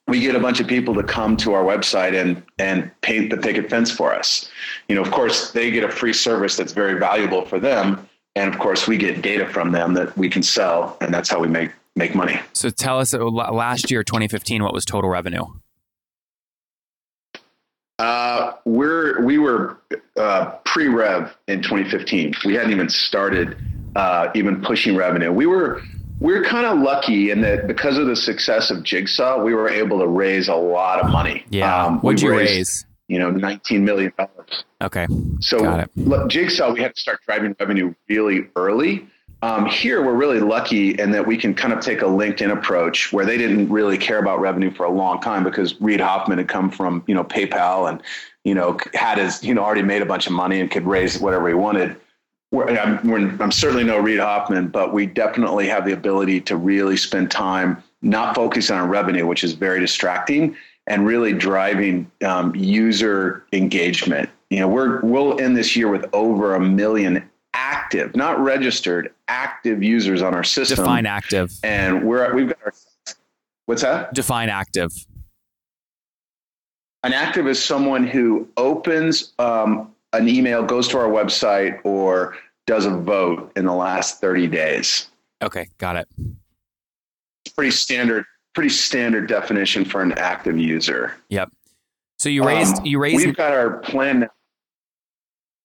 We 0.08 0.18
get 0.18 0.34
a 0.34 0.40
bunch 0.40 0.58
of 0.58 0.66
people 0.66 0.94
to 0.94 1.04
come 1.04 1.36
to 1.38 1.52
our 1.52 1.62
website 1.62 2.20
and 2.20 2.42
and 2.58 2.90
paint 3.02 3.30
the 3.30 3.36
picket 3.36 3.70
fence 3.70 3.88
for 3.88 4.12
us. 4.12 4.50
You 4.88 4.96
know, 4.96 5.00
of 5.00 5.12
course, 5.12 5.52
they 5.52 5.70
get 5.70 5.84
a 5.84 5.88
free 5.88 6.12
service 6.12 6.56
that's 6.56 6.72
very 6.72 6.98
valuable 6.98 7.44
for 7.44 7.60
them 7.60 8.08
and 8.36 8.52
of 8.52 8.58
course 8.58 8.86
we 8.86 8.96
get 8.96 9.22
data 9.22 9.46
from 9.46 9.72
them 9.72 9.94
that 9.94 10.16
we 10.16 10.28
can 10.28 10.42
sell 10.42 10.96
and 11.00 11.12
that's 11.12 11.28
how 11.28 11.40
we 11.40 11.48
make 11.48 11.70
make 11.94 12.14
money. 12.14 12.40
So 12.52 12.70
tell 12.70 12.98
us 12.98 13.12
uh, 13.12 13.24
last 13.24 13.90
year 13.90 14.02
2015 14.02 14.62
what 14.62 14.72
was 14.72 14.84
total 14.84 15.10
revenue? 15.10 15.44
Uh, 17.98 18.52
we're 18.64 19.22
we 19.24 19.38
were 19.38 19.78
uh, 20.16 20.52
pre-rev 20.64 21.34
in 21.48 21.62
2015 21.62 22.34
we 22.44 22.54
hadn't 22.54 22.72
even 22.72 22.88
started 22.88 23.56
uh, 23.94 24.30
even 24.34 24.62
pushing 24.62 24.96
revenue. 24.96 25.30
We 25.30 25.46
were 25.46 25.82
we 26.18 26.32
are 26.34 26.42
kind 26.42 26.66
of 26.66 26.78
lucky 26.78 27.30
in 27.30 27.40
that 27.42 27.66
because 27.66 27.98
of 27.98 28.06
the 28.06 28.16
success 28.16 28.70
of 28.70 28.82
jigsaw 28.82 29.42
we 29.42 29.54
were 29.54 29.68
able 29.68 29.98
to 29.98 30.06
raise 30.06 30.48
a 30.48 30.54
lot 30.54 31.00
of 31.00 31.10
money. 31.10 31.44
Yeah. 31.50 31.84
Um, 31.84 32.00
what'd 32.00 32.22
you 32.22 32.30
raised, 32.30 32.50
raise 32.50 32.86
you 33.12 33.18
know, 33.18 33.30
$19 33.30 33.82
million. 33.82 34.10
Okay. 34.80 35.06
So 35.40 35.86
look, 35.96 36.30
Jigsaw, 36.30 36.72
we 36.72 36.80
had 36.80 36.94
to 36.94 37.00
start 37.00 37.20
driving 37.26 37.54
revenue 37.60 37.94
really 38.08 38.48
early. 38.56 39.06
Um, 39.42 39.66
here, 39.66 40.02
we're 40.02 40.14
really 40.14 40.40
lucky 40.40 40.92
in 40.92 41.10
that 41.10 41.26
we 41.26 41.36
can 41.36 41.52
kind 41.52 41.74
of 41.74 41.80
take 41.80 42.00
a 42.00 42.06
LinkedIn 42.06 42.50
approach 42.50 43.12
where 43.12 43.26
they 43.26 43.36
didn't 43.36 43.68
really 43.68 43.98
care 43.98 44.18
about 44.18 44.40
revenue 44.40 44.70
for 44.70 44.86
a 44.86 44.90
long 44.90 45.20
time 45.20 45.44
because 45.44 45.78
Reid 45.78 46.00
Hoffman 46.00 46.38
had 46.38 46.48
come 46.48 46.70
from 46.70 47.04
you 47.06 47.14
know 47.14 47.24
PayPal 47.24 47.90
and 47.90 48.00
you 48.44 48.54
know 48.54 48.78
had 48.94 49.18
his 49.18 49.44
you 49.44 49.52
know 49.52 49.62
already 49.62 49.82
made 49.82 50.00
a 50.00 50.06
bunch 50.06 50.26
of 50.26 50.32
money 50.32 50.60
and 50.60 50.70
could 50.70 50.86
raise 50.86 51.20
whatever 51.20 51.48
he 51.48 51.54
wanted. 51.54 51.96
We're, 52.50 52.68
I'm, 52.78 53.06
we're, 53.06 53.42
I'm 53.42 53.52
certainly 53.52 53.84
no 53.84 53.98
Reid 53.98 54.20
Hoffman, 54.20 54.68
but 54.68 54.94
we 54.94 55.04
definitely 55.04 55.66
have 55.68 55.84
the 55.84 55.92
ability 55.92 56.40
to 56.42 56.56
really 56.56 56.96
spend 56.96 57.30
time 57.30 57.82
not 58.00 58.34
focusing 58.34 58.76
on 58.76 58.88
revenue, 58.88 59.26
which 59.26 59.44
is 59.44 59.52
very 59.52 59.80
distracting, 59.80 60.56
and 60.86 61.06
really 61.06 61.32
driving 61.32 62.10
um, 62.24 62.54
user 62.54 63.44
engagement. 63.52 64.28
You 64.50 64.60
know, 64.60 64.68
we're 64.68 65.00
we'll 65.00 65.40
end 65.40 65.56
this 65.56 65.76
year 65.76 65.88
with 65.88 66.04
over 66.12 66.54
a 66.54 66.60
million 66.60 67.28
active, 67.54 68.14
not 68.16 68.38
registered, 68.40 69.12
active 69.28 69.82
users 69.82 70.22
on 70.22 70.34
our 70.34 70.44
system. 70.44 70.76
Define 70.76 71.06
active. 71.06 71.52
And 71.62 72.04
we're 72.04 72.34
we've 72.34 72.48
got 72.48 72.58
our 72.64 72.72
what's 73.66 73.82
that? 73.82 74.12
Define 74.14 74.48
active. 74.48 74.92
An 77.04 77.12
active 77.12 77.48
is 77.48 77.62
someone 77.62 78.06
who 78.06 78.48
opens 78.56 79.32
um, 79.38 79.92
an 80.12 80.28
email, 80.28 80.62
goes 80.62 80.86
to 80.88 80.98
our 80.98 81.08
website, 81.08 81.80
or 81.84 82.36
does 82.66 82.86
a 82.86 82.90
vote 82.90 83.50
in 83.56 83.64
the 83.64 83.74
last 83.74 84.20
30 84.20 84.46
days. 84.46 85.08
Okay, 85.42 85.66
got 85.78 85.96
it. 85.96 86.06
It's 87.44 87.54
pretty 87.54 87.72
standard, 87.72 88.24
pretty 88.54 88.68
standard 88.70 89.28
definition 89.28 89.84
for 89.84 90.02
an 90.02 90.12
active 90.12 90.58
user. 90.58 91.14
Yep. 91.28 91.50
So 92.18 92.28
you 92.28 92.44
raised 92.44 92.78
Um, 92.78 92.86
you 92.86 92.98
raised 92.98 93.26
We've 93.26 93.36
got 93.36 93.52
our 93.52 93.78
plan 93.78 94.20
now. 94.20 94.28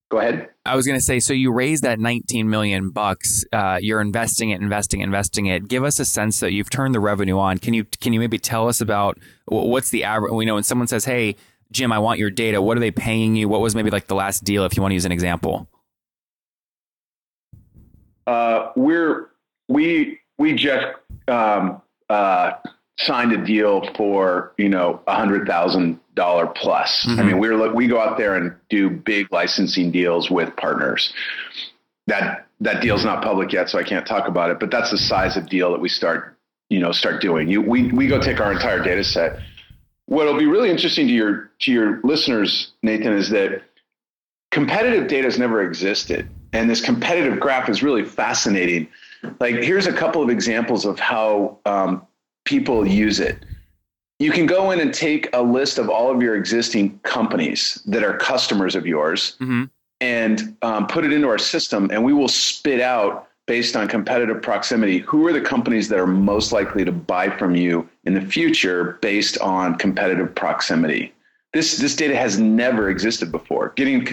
Go 0.10 0.20
ahead. 0.20 0.50
I 0.66 0.76
was 0.76 0.86
going 0.86 0.98
to 0.98 1.04
say, 1.04 1.20
so 1.20 1.34
you 1.34 1.52
raised 1.52 1.84
that 1.84 2.00
19 2.00 2.50
million 2.50 2.92
bucks. 2.92 3.44
Uh, 3.52 3.78
you're 3.82 4.00
investing 4.00 4.52
it, 4.52 4.62
investing, 4.62 5.02
investing 5.02 5.48
it. 5.48 5.68
Give 5.68 5.84
us 5.84 6.00
a 6.00 6.06
sense 6.06 6.40
that 6.40 6.54
you've 6.54 6.70
turned 6.70 6.96
the 6.96 7.02
revenue 7.02 7.38
on. 7.38 7.58
Can 7.58 7.74
you 7.74 7.84
can 7.84 8.14
you 8.14 8.20
maybe 8.20 8.38
tell 8.38 8.70
us 8.70 8.80
about 8.80 9.18
what's 9.48 9.90
the 9.90 10.06
average? 10.06 10.32
We 10.32 10.46
know 10.46 10.56
when 10.56 10.64
someone 10.64 10.88
says, 10.88 11.04
"Hey, 11.04 11.36
Jim, 11.74 11.92
I 11.92 12.00
want 12.00 12.20
your 12.20 12.30
data." 12.30 12.62
What 12.62 12.78
are 12.78 12.80
they 12.80 12.92
paying 12.92 13.36
you? 13.36 13.50
What 13.50 13.60
was 13.60 13.76
maybe 13.76 13.90
like 13.90 14.08
the 14.08 14.16
last 14.16 14.46
deal, 14.46 14.64
if 14.64 14.78
you 14.78 14.82
want 14.82 14.92
to 14.92 14.96
use 14.96 15.06
an 15.06 15.12
example? 15.12 15.68
Uh, 18.26 18.72
we're 18.78 19.32
we 19.68 20.20
we 20.38 20.54
just 20.54 20.86
um, 21.28 21.82
uh, 22.10 22.54
signed 23.00 23.32
a 23.32 23.44
deal 23.44 23.88
for 23.96 24.54
you 24.58 24.70
know 24.70 25.02
a 25.08 25.16
hundred 25.16 25.48
thousand 25.48 26.00
dollar 26.16 26.48
plus. 26.48 27.06
I 27.08 27.24
mean, 27.24 27.40
we're 27.40 27.74
we 27.74 27.88
go 27.88 28.00
out 28.00 28.18
there 28.18 28.36
and 28.36 28.56
do 28.70 28.90
big 28.90 29.32
licensing 29.32 29.92
deals 29.92 30.30
with 30.30 30.56
partners. 30.56 31.14
That 32.08 32.48
that 32.62 32.82
deal's 32.82 33.06
not 33.06 33.24
public 33.24 33.54
yet, 33.54 33.70
so 33.70 33.78
I 33.78 33.84
can't 33.84 34.06
talk 34.06 34.28
about 34.28 34.50
it. 34.50 34.60
But 34.60 34.72
that's 34.72 34.92
the 34.92 34.98
size 34.98 35.38
of 35.38 35.48
deal 35.48 35.72
that 35.72 35.80
we 35.80 35.90
start 35.90 36.38
you 36.70 36.80
know 36.80 36.92
start 36.92 37.22
doing. 37.22 37.48
You 37.48 37.62
we 37.62 37.92
we 37.92 38.08
go 38.08 38.20
take 38.20 38.40
our 38.40 38.52
entire 38.52 38.84
data 38.84 39.04
set. 39.04 39.40
What'll 40.06 40.38
be 40.38 40.46
really 40.46 40.70
interesting 40.70 41.08
to 41.08 41.14
your 41.14 41.52
to 41.60 41.72
your 41.72 42.00
listeners, 42.04 42.72
Nathan, 42.82 43.14
is 43.14 43.30
that 43.30 43.64
competitive 44.52 45.08
data 45.08 45.26
has 45.26 45.38
never 45.38 45.62
existed. 45.62 46.30
And 46.54 46.70
this 46.70 46.82
competitive 46.82 47.40
graph 47.40 47.70
is 47.70 47.84
really 47.84 48.06
fascinating. 48.06 48.88
Like, 49.40 49.56
here's 49.56 49.86
a 49.86 49.94
couple 49.94 50.24
of 50.24 50.30
examples 50.30 50.86
of 50.86 51.00
how 51.00 51.60
um, 51.66 52.07
people 52.48 52.88
use 52.88 53.20
it. 53.20 53.38
You 54.20 54.32
can 54.32 54.48
go 54.48 54.72
in 54.72 54.80
and 54.80 54.92
take 54.94 55.30
a 55.34 55.42
list 55.42 55.78
of 55.78 55.90
all 55.90 56.10
of 56.10 56.22
your 56.24 56.36
existing 56.36 56.98
companies 57.04 57.80
that 57.86 58.04
are 58.04 58.18
customers 58.18 58.74
of 58.74 58.88
yours 58.88 59.36
Mm-hmm. 59.40 59.66
and 60.02 60.58
um, 60.64 60.88
put 60.88 61.06
it 61.06 61.12
into 61.14 61.28
our 61.28 61.38
system, 61.38 61.90
and 61.92 62.04
we 62.04 62.14
will 62.14 62.28
spit 62.28 62.82
out 62.82 63.28
based 63.46 63.76
on 63.76 63.88
competitive 63.88 64.42
proximity 64.42 65.00
who 65.00 65.26
are 65.28 65.34
the 65.34 65.42
companies 65.42 65.88
that 65.90 66.00
are 66.00 66.08
most 66.08 66.52
likely 66.52 66.84
to 66.84 66.92
buy 66.92 67.30
from 67.30 67.56
you 67.56 67.88
in 68.06 68.14
the 68.14 68.22
future 68.22 68.98
based 69.02 69.38
on 69.40 69.76
competitive 69.76 70.34
proximity. 70.36 71.14
This 71.54 71.78
this 71.78 71.96
data 71.96 72.16
has 72.16 72.40
never 72.40 72.90
existed 72.90 73.32
before. 73.32 73.74
Getting 73.76 74.08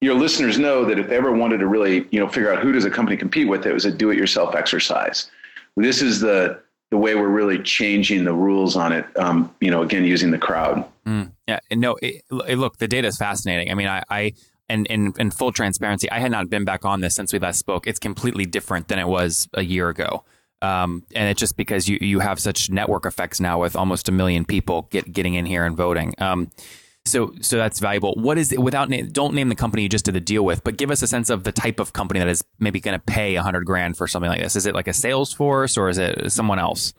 your 0.00 0.14
listeners 0.14 0.58
know 0.58 0.84
that 0.84 0.98
if 0.98 1.08
they 1.08 1.16
ever 1.16 1.32
wanted 1.32 1.58
to 1.58 1.66
really 1.66 2.06
you 2.10 2.20
know 2.20 2.28
figure 2.28 2.52
out 2.52 2.62
who 2.62 2.72
does 2.72 2.84
a 2.84 2.90
company 2.90 3.16
compete 3.16 3.48
with, 3.48 3.66
it 3.66 3.72
was 3.74 3.84
a 3.84 3.92
do-it-yourself 3.92 4.54
exercise. 4.54 5.30
This 5.76 6.02
is 6.02 6.20
the 6.20 6.60
the 6.92 6.98
way 6.98 7.14
we're 7.14 7.26
really 7.26 7.58
changing 7.58 8.24
the 8.24 8.34
rules 8.34 8.76
on 8.76 8.92
it. 8.92 9.06
Um, 9.18 9.52
you 9.62 9.70
know, 9.70 9.82
again 9.82 10.04
using 10.04 10.30
the 10.30 10.36
crowd. 10.36 10.84
Mm, 11.06 11.32
yeah, 11.48 11.58
and 11.70 11.80
no, 11.80 11.96
it, 12.02 12.22
look, 12.30 12.76
the 12.76 12.86
data 12.86 13.08
is 13.08 13.16
fascinating. 13.16 13.70
I 13.70 13.74
mean, 13.74 13.88
I, 13.88 14.02
I 14.10 14.34
and 14.68 14.86
in, 14.88 15.14
in 15.18 15.30
full 15.30 15.52
transparency, 15.52 16.10
I 16.10 16.18
had 16.18 16.30
not 16.30 16.50
been 16.50 16.66
back 16.66 16.84
on 16.84 17.00
this 17.00 17.14
since 17.14 17.32
we 17.32 17.38
last 17.38 17.58
spoke. 17.58 17.86
It's 17.86 17.98
completely 17.98 18.44
different 18.44 18.88
than 18.88 18.98
it 18.98 19.08
was 19.08 19.48
a 19.54 19.62
year 19.62 19.88
ago. 19.88 20.22
Um, 20.60 21.02
and 21.14 21.30
it's 21.30 21.40
just 21.40 21.56
because 21.56 21.88
you, 21.88 21.98
you 22.00 22.20
have 22.20 22.38
such 22.38 22.70
network 22.70 23.06
effects 23.06 23.40
now 23.40 23.58
with 23.58 23.74
almost 23.74 24.08
a 24.08 24.12
million 24.12 24.44
people 24.44 24.86
get, 24.90 25.10
getting 25.12 25.34
in 25.34 25.46
here 25.46 25.64
and 25.64 25.76
voting. 25.76 26.14
Um, 26.18 26.50
so, 27.04 27.34
so 27.40 27.56
that's 27.56 27.80
valuable. 27.80 28.14
What 28.14 28.38
is 28.38 28.52
it 28.52 28.60
without 28.60 28.88
name? 28.88 29.08
Don't 29.08 29.34
name 29.34 29.48
the 29.48 29.54
company 29.54 29.82
you 29.82 29.88
just 29.88 30.04
did 30.04 30.14
the 30.14 30.20
deal 30.20 30.44
with, 30.44 30.62
but 30.62 30.76
give 30.76 30.90
us 30.90 31.02
a 31.02 31.06
sense 31.06 31.30
of 31.30 31.44
the 31.44 31.52
type 31.52 31.80
of 31.80 31.92
company 31.92 32.20
that 32.20 32.28
is 32.28 32.44
maybe 32.58 32.80
going 32.80 32.98
to 32.98 33.04
pay 33.04 33.34
a 33.34 33.42
hundred 33.42 33.64
grand 33.64 33.96
for 33.96 34.06
something 34.06 34.30
like 34.30 34.40
this. 34.40 34.54
Is 34.54 34.66
it 34.66 34.74
like 34.74 34.86
a 34.86 34.92
Salesforce 34.92 35.76
or 35.76 35.88
is 35.88 35.98
it 35.98 36.30
someone 36.30 36.58
else? 36.58 36.94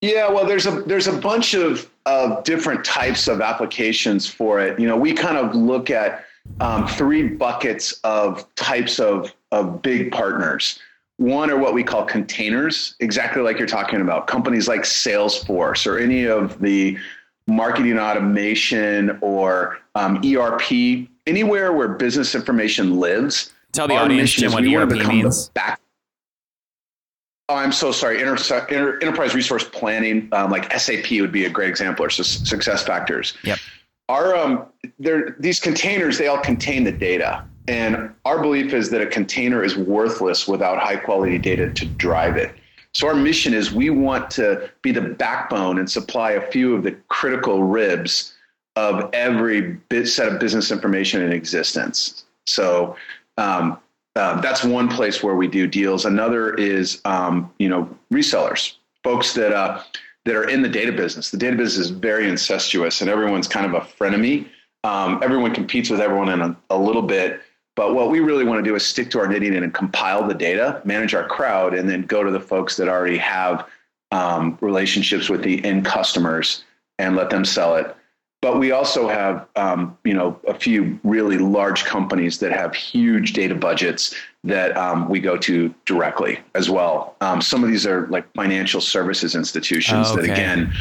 Yeah, 0.00 0.28
well, 0.28 0.44
there's 0.44 0.66
a 0.66 0.82
there's 0.82 1.06
a 1.06 1.16
bunch 1.16 1.54
of 1.54 1.88
of 2.06 2.42
different 2.42 2.84
types 2.84 3.28
of 3.28 3.40
applications 3.40 4.28
for 4.28 4.60
it. 4.60 4.80
You 4.80 4.88
know, 4.88 4.96
we 4.96 5.12
kind 5.12 5.36
of 5.36 5.54
look 5.54 5.90
at 5.90 6.24
um, 6.60 6.88
three 6.88 7.28
buckets 7.28 7.92
of 8.02 8.52
types 8.56 8.98
of 8.98 9.32
of 9.52 9.80
big 9.80 10.10
partners. 10.10 10.80
One 11.18 11.50
are 11.50 11.56
what 11.56 11.72
we 11.72 11.84
call 11.84 12.04
containers, 12.04 12.96
exactly 12.98 13.42
like 13.42 13.58
you're 13.58 13.68
talking 13.68 14.00
about. 14.00 14.26
Companies 14.26 14.66
like 14.66 14.80
Salesforce 14.80 15.86
or 15.86 15.98
any 15.98 16.26
of 16.26 16.58
the 16.60 16.98
marketing 17.46 17.98
automation 17.98 19.18
or 19.20 19.78
um, 19.94 20.20
ERP, 20.24 21.08
anywhere 21.26 21.72
where 21.72 21.88
business 21.88 22.34
information 22.34 22.98
lives. 23.00 23.52
Tell 23.72 23.88
the 23.88 23.94
audience, 23.96 24.32
Jim, 24.32 24.52
what 24.52 24.64
ERP 24.64 25.06
means. 25.08 25.48
back- 25.50 25.78
Oh, 27.48 27.56
I'm 27.56 27.72
so 27.72 27.92
sorry. 27.92 28.20
Enter, 28.22 28.36
enter, 28.70 29.02
enterprise 29.02 29.34
resource 29.34 29.64
planning, 29.64 30.28
um, 30.32 30.50
like 30.50 30.72
SAP 30.78 31.10
would 31.20 31.32
be 31.32 31.44
a 31.44 31.50
great 31.50 31.68
example, 31.68 32.04
or 32.04 32.08
su- 32.10 32.22
success 32.22 32.84
factors. 32.84 33.34
Yep. 33.44 33.58
Our 34.08 34.36
um, 34.36 34.66
there 34.98 35.36
these 35.38 35.58
containers 35.60 36.18
they 36.18 36.28
all 36.28 36.38
contain 36.38 36.84
the 36.84 36.92
data, 36.92 37.44
and 37.68 38.10
our 38.24 38.40
belief 38.40 38.72
is 38.72 38.90
that 38.90 39.00
a 39.02 39.06
container 39.06 39.62
is 39.62 39.76
worthless 39.76 40.46
without 40.48 40.78
high 40.78 40.96
quality 40.96 41.36
data 41.36 41.70
to 41.72 41.84
drive 41.84 42.36
it. 42.36 42.54
So 42.94 43.08
our 43.08 43.14
mission 43.14 43.54
is 43.54 43.72
we 43.72 43.90
want 43.90 44.30
to 44.32 44.70
be 44.82 44.92
the 44.92 45.00
backbone 45.00 45.78
and 45.78 45.90
supply 45.90 46.32
a 46.32 46.50
few 46.50 46.74
of 46.74 46.82
the 46.82 46.92
critical 47.08 47.62
ribs 47.62 48.34
of 48.76 49.10
every 49.12 49.62
bit 49.88 50.06
set 50.06 50.28
of 50.32 50.38
business 50.38 50.70
information 50.70 51.22
in 51.22 51.32
existence. 51.32 52.24
So 52.46 52.96
um, 53.38 53.78
uh, 54.16 54.40
that's 54.40 54.64
one 54.64 54.88
place 54.88 55.22
where 55.22 55.34
we 55.34 55.48
do 55.48 55.66
deals. 55.66 56.04
Another 56.04 56.54
is 56.54 57.00
um, 57.04 57.52
you 57.58 57.68
know 57.68 57.88
resellers, 58.12 58.74
folks 59.02 59.32
that 59.34 59.52
uh, 59.52 59.82
that 60.24 60.36
are 60.36 60.48
in 60.48 60.62
the 60.62 60.68
data 60.68 60.92
business. 60.92 61.30
The 61.30 61.38
data 61.38 61.56
business 61.56 61.86
is 61.86 61.90
very 61.90 62.28
incestuous, 62.28 63.00
and 63.00 63.08
everyone's 63.08 63.48
kind 63.48 63.66
of 63.66 63.74
a 63.74 63.86
frenemy. 63.86 64.48
Um, 64.84 65.20
everyone 65.22 65.54
competes 65.54 65.90
with 65.90 66.00
everyone 66.00 66.28
in 66.28 66.42
a, 66.42 66.56
a 66.70 66.78
little 66.78 67.02
bit. 67.02 67.40
But 67.74 67.94
what 67.94 68.10
we 68.10 68.20
really 68.20 68.44
want 68.44 68.62
to 68.62 68.68
do 68.68 68.74
is 68.74 68.84
stick 68.84 69.10
to 69.12 69.18
our 69.18 69.26
knitting 69.26 69.54
and 69.54 69.72
compile 69.72 70.26
the 70.26 70.34
data, 70.34 70.82
manage 70.84 71.14
our 71.14 71.26
crowd, 71.26 71.74
and 71.74 71.88
then 71.88 72.02
go 72.02 72.22
to 72.22 72.30
the 72.30 72.40
folks 72.40 72.76
that 72.76 72.88
already 72.88 73.16
have 73.18 73.66
um, 74.10 74.58
relationships 74.60 75.28
with 75.28 75.42
the 75.42 75.64
end 75.64 75.84
customers 75.84 76.64
and 76.98 77.16
let 77.16 77.30
them 77.30 77.44
sell 77.44 77.76
it. 77.76 77.96
But 78.42 78.58
we 78.58 78.72
also 78.72 79.08
have, 79.08 79.46
um, 79.54 79.96
you 80.04 80.12
know, 80.12 80.38
a 80.48 80.54
few 80.54 80.98
really 81.04 81.38
large 81.38 81.84
companies 81.84 82.40
that 82.40 82.52
have 82.52 82.74
huge 82.74 83.32
data 83.32 83.54
budgets 83.54 84.14
that 84.42 84.76
um, 84.76 85.08
we 85.08 85.20
go 85.20 85.36
to 85.38 85.72
directly 85.86 86.40
as 86.56 86.68
well. 86.68 87.14
Um, 87.20 87.40
some 87.40 87.62
of 87.62 87.70
these 87.70 87.86
are 87.86 88.08
like 88.08 88.30
financial 88.34 88.80
services 88.80 89.36
institutions 89.36 90.08
Oh, 90.10 90.16
that, 90.16 90.24
again, 90.24 90.74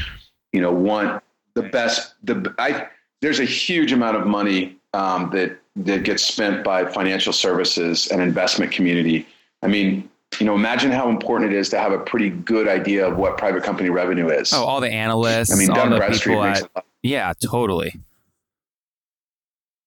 you 0.51 0.59
know, 0.59 0.71
want 0.71 1.23
the 1.53 1.61
best. 1.61 2.15
The 2.23 2.53
I 2.57 2.87
there's 3.21 3.39
a 3.39 3.45
huge 3.45 3.91
amount 3.91 4.17
of 4.17 4.25
money 4.25 4.77
um, 4.95 5.29
that 5.29 5.60
that 5.75 6.03
gets 6.03 6.23
spent 6.23 6.63
by 6.63 6.85
financial 6.85 7.33
services 7.33 8.07
and 8.07 8.21
investment 8.21 8.71
community. 8.71 9.25
I 9.61 9.67
mean, 9.67 10.09
you 10.39 10.45
know, 10.45 10.55
imagine 10.55 10.91
how 10.91 11.09
important 11.09 11.51
it 11.51 11.57
is 11.57 11.69
to 11.69 11.79
have 11.79 11.91
a 11.91 11.99
pretty 11.99 12.29
good 12.29 12.67
idea 12.67 13.07
of 13.07 13.17
what 13.17 13.37
private 13.37 13.63
company 13.63 13.89
revenue 13.89 14.29
is. 14.29 14.53
Oh, 14.53 14.63
all 14.63 14.81
the 14.81 14.91
analysts, 14.91 15.53
I 15.53 15.55
mean, 15.55 15.69
all 15.69 15.75
Dun 15.75 15.87
and 15.87 15.97
Bradstreet 15.97 16.39
makes 16.39 16.61
at, 16.61 16.65
a 16.65 16.69
lot. 16.75 16.85
yeah, 17.03 17.33
totally. 17.43 17.99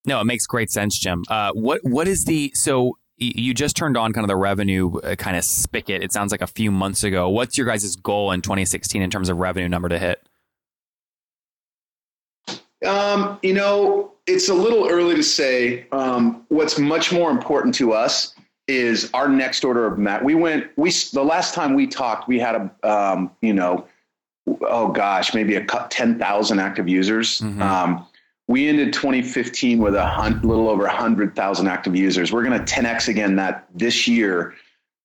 No, 0.07 0.21
it 0.21 0.25
makes 0.25 0.47
great 0.47 0.71
sense, 0.71 0.99
Jim. 0.99 1.25
Uh, 1.29 1.53
what 1.53 1.81
what 1.83 2.07
is 2.07 2.25
the 2.25 2.53
so 2.55 2.99
you 3.17 3.55
just 3.55 3.76
turned 3.76 3.97
on 3.97 4.12
kind 4.12 4.25
of 4.25 4.29
the 4.29 4.37
revenue 4.37 4.99
uh, 4.99 5.14
kind 5.14 5.37
of 5.37 5.45
spigot? 5.45 6.03
It 6.03 6.12
sounds 6.12 6.31
like 6.31 6.43
a 6.43 6.47
few 6.47 6.71
months 6.71 7.05
ago. 7.05 7.29
What's 7.31 7.57
your 7.57 7.67
guys' 7.67 7.97
goal 7.97 8.33
in 8.33 8.43
2016 8.43 9.00
in 9.00 9.11
terms 9.11 9.29
of 9.29 9.38
revenue 9.38 9.69
number 9.69 9.88
to 9.88 9.99
hit? 9.99 10.29
Um, 12.85 13.38
you 13.43 13.55
know, 13.55 14.13
it's 14.26 14.49
a 14.49 14.54
little 14.54 14.88
early 14.88 15.14
to 15.14 15.23
say. 15.23 15.87
Um, 15.93 16.45
what's 16.49 16.78
much 16.78 17.12
more 17.12 17.31
important 17.31 17.75
to 17.76 17.93
us 17.93 18.35
is 18.66 19.11
our 19.12 19.28
next 19.28 19.64
order 19.64 19.87
of 19.87 19.99
mat. 19.99 20.25
We 20.25 20.35
went. 20.35 20.71
We 20.76 20.90
the 21.12 21.25
last 21.25 21.54
time 21.54 21.75
we 21.75 21.87
talked, 21.87 22.28
we 22.28 22.38
had 22.38 22.54
a 22.54 22.90
um, 22.90 23.31
you 23.43 23.52
know, 23.52 23.87
oh 24.62 24.88
gosh, 24.88 25.35
maybe 25.35 25.57
a 25.57 25.64
ten 25.90 26.19
thousand 26.19 26.61
active 26.61 26.88
users. 26.88 27.40
Mm-hmm. 27.40 27.62
Um, 27.62 28.07
we 28.47 28.69
ended 28.69 28.93
2015 28.93 29.78
with 29.78 29.95
a 29.95 30.04
hun- 30.04 30.43
little 30.43 30.69
over 30.69 30.83
100,000 30.83 31.66
active 31.66 31.97
users. 31.97 32.31
We're 32.31 32.45
going 32.45 32.62
to 32.62 32.75
10x 32.75 33.09
again 33.09 33.37
that 33.37 33.66
this 33.75 34.07
year 34.07 34.54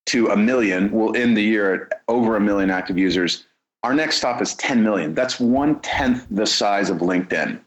to 0.07 0.27
a 0.27 0.35
million. 0.35 0.91
We'll 0.91 1.15
end 1.15 1.37
the 1.37 1.41
year 1.41 1.73
at 1.73 2.01
over 2.09 2.35
a 2.35 2.41
million 2.41 2.69
active 2.69 2.97
users. 2.97 3.45
Our 3.83 3.93
next 3.93 4.17
stop 4.17 4.41
is 4.41 4.55
10 4.55 4.83
million. 4.83 5.13
That's 5.13 5.39
one 5.39 5.79
tenth 5.79 6.27
the 6.29 6.45
size 6.45 6.89
of 6.89 6.97
LinkedIn. 6.97 7.61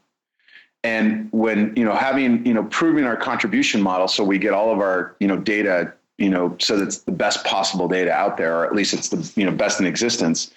And 0.85 1.29
when 1.33 1.73
you 1.77 1.85
know 1.85 1.95
having 1.95 2.45
you 2.45 2.55
know 2.55 2.65
proving 2.65 3.05
our 3.05 3.17
contribution 3.17 3.81
model, 3.81 4.09
so 4.09 4.25
we 4.25 4.39
get 4.39 4.53
all 4.53 4.73
of 4.73 4.79
our 4.79 5.15
you 5.21 5.29
know 5.29 5.37
data 5.37 5.93
you 6.19 6.29
know 6.29 6.57
so 6.61 6.77
that's 6.77 6.99
the 6.99 7.13
best 7.13 7.45
possible 7.45 7.89
data 7.89 8.11
out 8.11 8.37
there, 8.37 8.59
or 8.59 8.67
at 8.67 8.75
least 8.75 8.93
it's 8.95 9.09
the 9.09 9.33
you 9.41 9.47
know 9.47 9.53
best 9.53 9.81
in 9.81 9.87
existence 9.87 10.53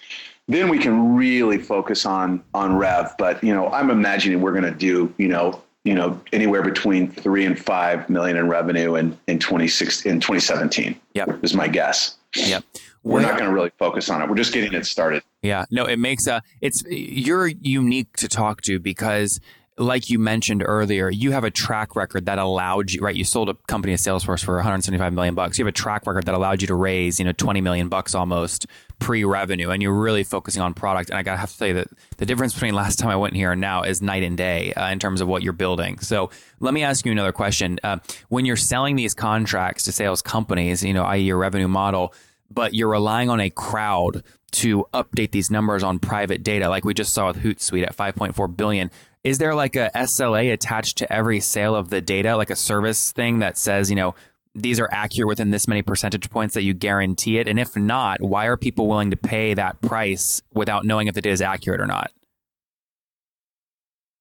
then 0.48 0.68
we 0.68 0.78
can 0.78 1.16
really 1.16 1.58
focus 1.58 2.06
on 2.06 2.42
on 2.54 2.76
rev. 2.76 3.14
But 3.18 3.42
you 3.42 3.54
know, 3.54 3.68
I'm 3.68 3.90
imagining 3.90 4.40
we're 4.40 4.52
going 4.52 4.64
to 4.64 4.70
do 4.70 5.12
you 5.18 5.28
know 5.28 5.62
you 5.84 5.94
know 5.94 6.20
anywhere 6.32 6.62
between 6.62 7.10
three 7.10 7.44
and 7.44 7.58
five 7.58 8.08
million 8.08 8.36
in 8.36 8.48
revenue 8.48 8.94
in 8.94 9.18
in 9.26 9.38
26 9.38 10.06
in 10.06 10.20
2017. 10.20 10.98
Yeah, 11.14 11.26
is 11.42 11.54
my 11.54 11.68
guess. 11.68 12.16
Yep. 12.34 12.64
We're 13.02 13.20
not 13.20 13.38
going 13.38 13.48
to 13.48 13.54
really 13.54 13.70
focus 13.78 14.10
on 14.10 14.20
it. 14.20 14.28
We're 14.28 14.34
just 14.34 14.52
getting 14.52 14.74
it 14.74 14.84
started. 14.84 15.22
Yeah. 15.40 15.64
No, 15.70 15.84
it 15.84 15.98
makes 15.98 16.26
a. 16.26 16.42
It's 16.60 16.82
you're 16.88 17.46
unique 17.46 18.16
to 18.16 18.28
talk 18.28 18.62
to 18.62 18.80
because 18.80 19.40
like 19.78 20.08
you 20.08 20.18
mentioned 20.18 20.62
earlier, 20.64 21.10
you 21.10 21.32
have 21.32 21.44
a 21.44 21.50
track 21.50 21.94
record 21.94 22.26
that 22.26 22.38
allowed 22.38 22.92
you, 22.92 23.00
right? 23.02 23.14
You 23.14 23.24
sold 23.24 23.50
a 23.50 23.54
company 23.66 23.92
of 23.92 24.00
Salesforce 24.00 24.42
for 24.42 24.54
175 24.54 25.12
million 25.12 25.34
bucks. 25.34 25.58
You 25.58 25.66
have 25.66 25.68
a 25.68 25.76
track 25.76 26.06
record 26.06 26.24
that 26.24 26.34
allowed 26.34 26.62
you 26.62 26.68
to 26.68 26.74
raise, 26.74 27.18
you 27.18 27.26
know, 27.26 27.32
20 27.32 27.60
million 27.60 27.88
bucks 27.90 28.14
almost 28.14 28.66
pre-revenue, 29.00 29.68
and 29.68 29.82
you're 29.82 29.92
really 29.92 30.24
focusing 30.24 30.62
on 30.62 30.72
product. 30.72 31.10
And 31.10 31.18
I 31.18 31.22
gotta 31.22 31.36
have 31.36 31.50
to 31.50 31.56
say 31.56 31.72
that 31.72 31.88
the 32.16 32.24
difference 32.24 32.54
between 32.54 32.74
last 32.82 32.98
time 32.98 33.10
I 33.10 33.16
went 33.16 33.34
here 33.34 33.52
and 33.52 33.60
now 33.60 33.82
is 33.82 34.00
night 34.00 34.22
and 34.22 34.36
day 34.36 34.72
uh, 34.72 34.90
in 34.90 34.98
terms 34.98 35.20
of 35.20 35.28
what 35.28 35.42
you're 35.42 35.52
building. 35.52 35.98
So 35.98 36.30
let 36.60 36.72
me 36.72 36.82
ask 36.82 37.04
you 37.04 37.12
another 37.12 37.32
question: 37.32 37.78
uh, 37.82 37.98
When 38.28 38.46
you're 38.46 38.56
selling 38.56 38.96
these 38.96 39.14
contracts 39.14 39.84
to 39.84 39.92
sales 39.92 40.22
companies, 40.22 40.82
you 40.82 40.94
know, 40.94 41.04
i.e., 41.04 41.20
your 41.20 41.36
revenue 41.36 41.68
model, 41.68 42.14
but 42.50 42.72
you're 42.72 42.88
relying 42.88 43.28
on 43.28 43.40
a 43.40 43.50
crowd 43.50 44.22
to 44.52 44.86
update 44.94 45.32
these 45.32 45.50
numbers 45.50 45.82
on 45.82 45.98
private 45.98 46.42
data, 46.42 46.70
like 46.70 46.84
we 46.84 46.94
just 46.94 47.12
saw 47.12 47.26
with 47.26 47.42
Hootsuite 47.42 47.82
at 47.82 47.94
5.4 47.94 48.56
billion 48.56 48.90
is 49.26 49.38
there 49.38 49.56
like 49.56 49.74
a 49.74 49.90
SLA 49.92 50.52
attached 50.52 50.98
to 50.98 51.12
every 51.12 51.40
sale 51.40 51.74
of 51.74 51.90
the 51.90 52.00
data, 52.00 52.36
like 52.36 52.48
a 52.48 52.54
service 52.54 53.10
thing 53.10 53.40
that 53.40 53.58
says, 53.58 53.90
you 53.90 53.96
know, 53.96 54.14
these 54.54 54.78
are 54.78 54.88
accurate 54.92 55.26
within 55.26 55.50
this 55.50 55.66
many 55.66 55.82
percentage 55.82 56.30
points 56.30 56.54
that 56.54 56.62
you 56.62 56.72
guarantee 56.72 57.38
it? 57.38 57.48
And 57.48 57.58
if 57.58 57.76
not, 57.76 58.22
why 58.22 58.46
are 58.46 58.56
people 58.56 58.86
willing 58.86 59.10
to 59.10 59.16
pay 59.16 59.52
that 59.52 59.80
price 59.80 60.42
without 60.54 60.84
knowing 60.84 61.08
if 61.08 61.14
the 61.14 61.20
data 61.20 61.32
is 61.32 61.42
accurate 61.42 61.80
or 61.80 61.88
not? 61.88 62.12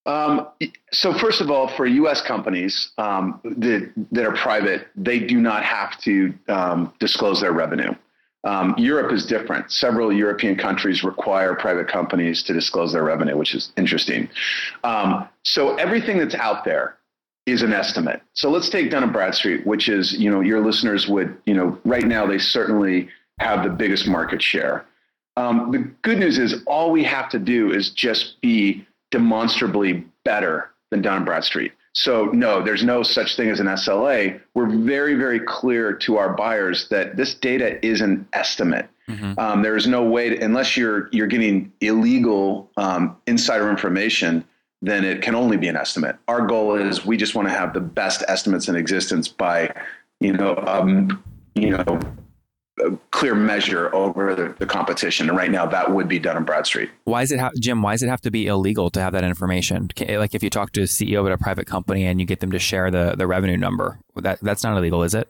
Um, 0.07 0.47
so 0.91 1.13
first 1.13 1.39
of 1.39 1.51
all, 1.51 1.67
for 1.67 1.85
U.S. 1.85 2.23
companies 2.23 2.91
um, 2.97 3.39
that 3.43 3.91
that 4.11 4.25
are 4.25 4.35
private, 4.35 4.87
they 4.95 5.19
do 5.19 5.39
not 5.39 5.63
have 5.63 5.99
to 6.01 6.33
um, 6.47 6.93
disclose 6.99 7.41
their 7.41 7.53
revenue. 7.53 7.93
Um, 8.45 8.75
Europe 8.77 9.11
is 9.11 9.25
different. 9.25 9.71
Several 9.71 10.13
European 10.13 10.55
countries 10.55 11.03
require 11.03 11.55
private 11.55 11.87
companies 11.87 12.43
to 12.43 12.53
disclose 12.53 12.93
their 12.93 13.03
revenue, 13.03 13.35
which 13.35 13.55
is 13.55 13.71
interesting. 13.75 14.29
Um, 14.83 15.27
so 15.43 15.75
everything 15.75 16.19
that's 16.19 16.35
out 16.35 16.63
there 16.63 16.97
is 17.47 17.63
an 17.63 17.73
estimate. 17.73 18.21
So 18.33 18.49
let's 18.49 18.69
take 18.69 18.91
Dun 18.91 19.03
and 19.03 19.11
Bradstreet, 19.11 19.65
which 19.65 19.89
is 19.89 20.13
you 20.13 20.29
know 20.29 20.41
your 20.41 20.63
listeners 20.63 21.07
would 21.07 21.35
you 21.45 21.55
know 21.55 21.77
right 21.85 22.05
now 22.05 22.25
they 22.25 22.37
certainly 22.37 23.09
have 23.39 23.63
the 23.63 23.69
biggest 23.69 24.07
market 24.07 24.41
share. 24.41 24.85
Um, 25.37 25.71
the 25.71 25.79
good 26.01 26.19
news 26.19 26.37
is 26.37 26.63
all 26.65 26.91
we 26.91 27.03
have 27.03 27.29
to 27.31 27.39
do 27.39 27.71
is 27.71 27.89
just 27.89 28.39
be 28.41 28.87
demonstrably 29.11 30.05
better 30.23 30.71
than 30.91 31.01
Dun 31.01 31.17
and 31.17 31.25
Bradstreet. 31.25 31.73
So 31.95 32.25
no, 32.25 32.61
there's 32.61 32.83
no 32.83 33.03
such 33.03 33.37
thing 33.37 33.49
as 33.49 33.59
an 33.59 33.67
SLA. 33.67 34.39
We're 34.53 34.69
very, 34.69 35.15
very 35.15 35.39
clear 35.39 35.93
to 35.93 36.17
our 36.17 36.33
buyers 36.33 36.89
that 36.89 37.15
this 37.15 37.33
data 37.33 37.83
is 37.85 38.01
an 38.01 38.27
estimate. 38.33 38.89
Mm-hmm. 39.09 39.39
Um, 39.39 39.61
there 39.61 39.77
is 39.77 39.87
no 39.87 40.03
way 40.03 40.29
to, 40.29 40.43
unless 40.43 40.75
you're 40.75 41.09
you're 41.11 41.27
getting 41.27 41.71
illegal 41.79 42.69
um, 42.75 43.15
insider 43.27 43.69
information, 43.69 44.43
then 44.81 45.05
it 45.05 45.21
can 45.21 45.35
only 45.35 45.57
be 45.57 45.67
an 45.67 45.77
estimate. 45.77 46.17
Our 46.27 46.45
goal 46.45 46.75
is 46.75 47.05
we 47.05 47.15
just 47.15 47.33
want 47.33 47.47
to 47.47 47.53
have 47.53 47.73
the 47.73 47.81
best 47.81 48.23
estimates 48.27 48.67
in 48.67 48.75
existence 48.75 49.27
by, 49.27 49.73
you 50.19 50.33
know, 50.33 50.55
um, 50.67 51.23
you 51.53 51.69
know, 51.69 51.99
clear 53.25 53.33
measure 53.33 53.93
over 53.95 54.35
the, 54.35 54.53
the, 54.59 54.67
competition. 54.67 55.29
And 55.29 55.35
right 55.35 55.49
now, 55.49 55.65
that 55.65 55.91
would 55.91 56.07
be 56.07 56.19
Dun 56.19 56.37
and 56.37 56.45
Bradstreet. 56.45 56.91
Why 57.05 57.23
is 57.23 57.31
it, 57.31 57.39
ha- 57.39 57.49
Jim? 57.59 57.81
Why 57.81 57.93
does 57.93 58.03
it 58.03 58.07
have 58.07 58.21
to 58.21 58.29
be 58.29 58.45
illegal 58.45 58.91
to 58.91 59.01
have 59.01 59.13
that 59.13 59.23
information? 59.23 59.89
Like 60.07 60.35
if 60.35 60.43
you 60.43 60.51
talk 60.51 60.73
to 60.73 60.81
a 60.81 60.83
CEO 60.83 61.25
at 61.25 61.31
a 61.31 61.37
private 61.39 61.65
company 61.65 62.05
and 62.05 62.19
you 62.19 62.27
get 62.27 62.39
them 62.39 62.51
to 62.51 62.59
share 62.59 62.91
the 62.91 63.15
the 63.17 63.25
revenue 63.25 63.57
number, 63.57 63.97
that 64.15 64.39
that's 64.41 64.63
not 64.63 64.77
illegal, 64.77 65.01
is 65.01 65.15
it? 65.15 65.27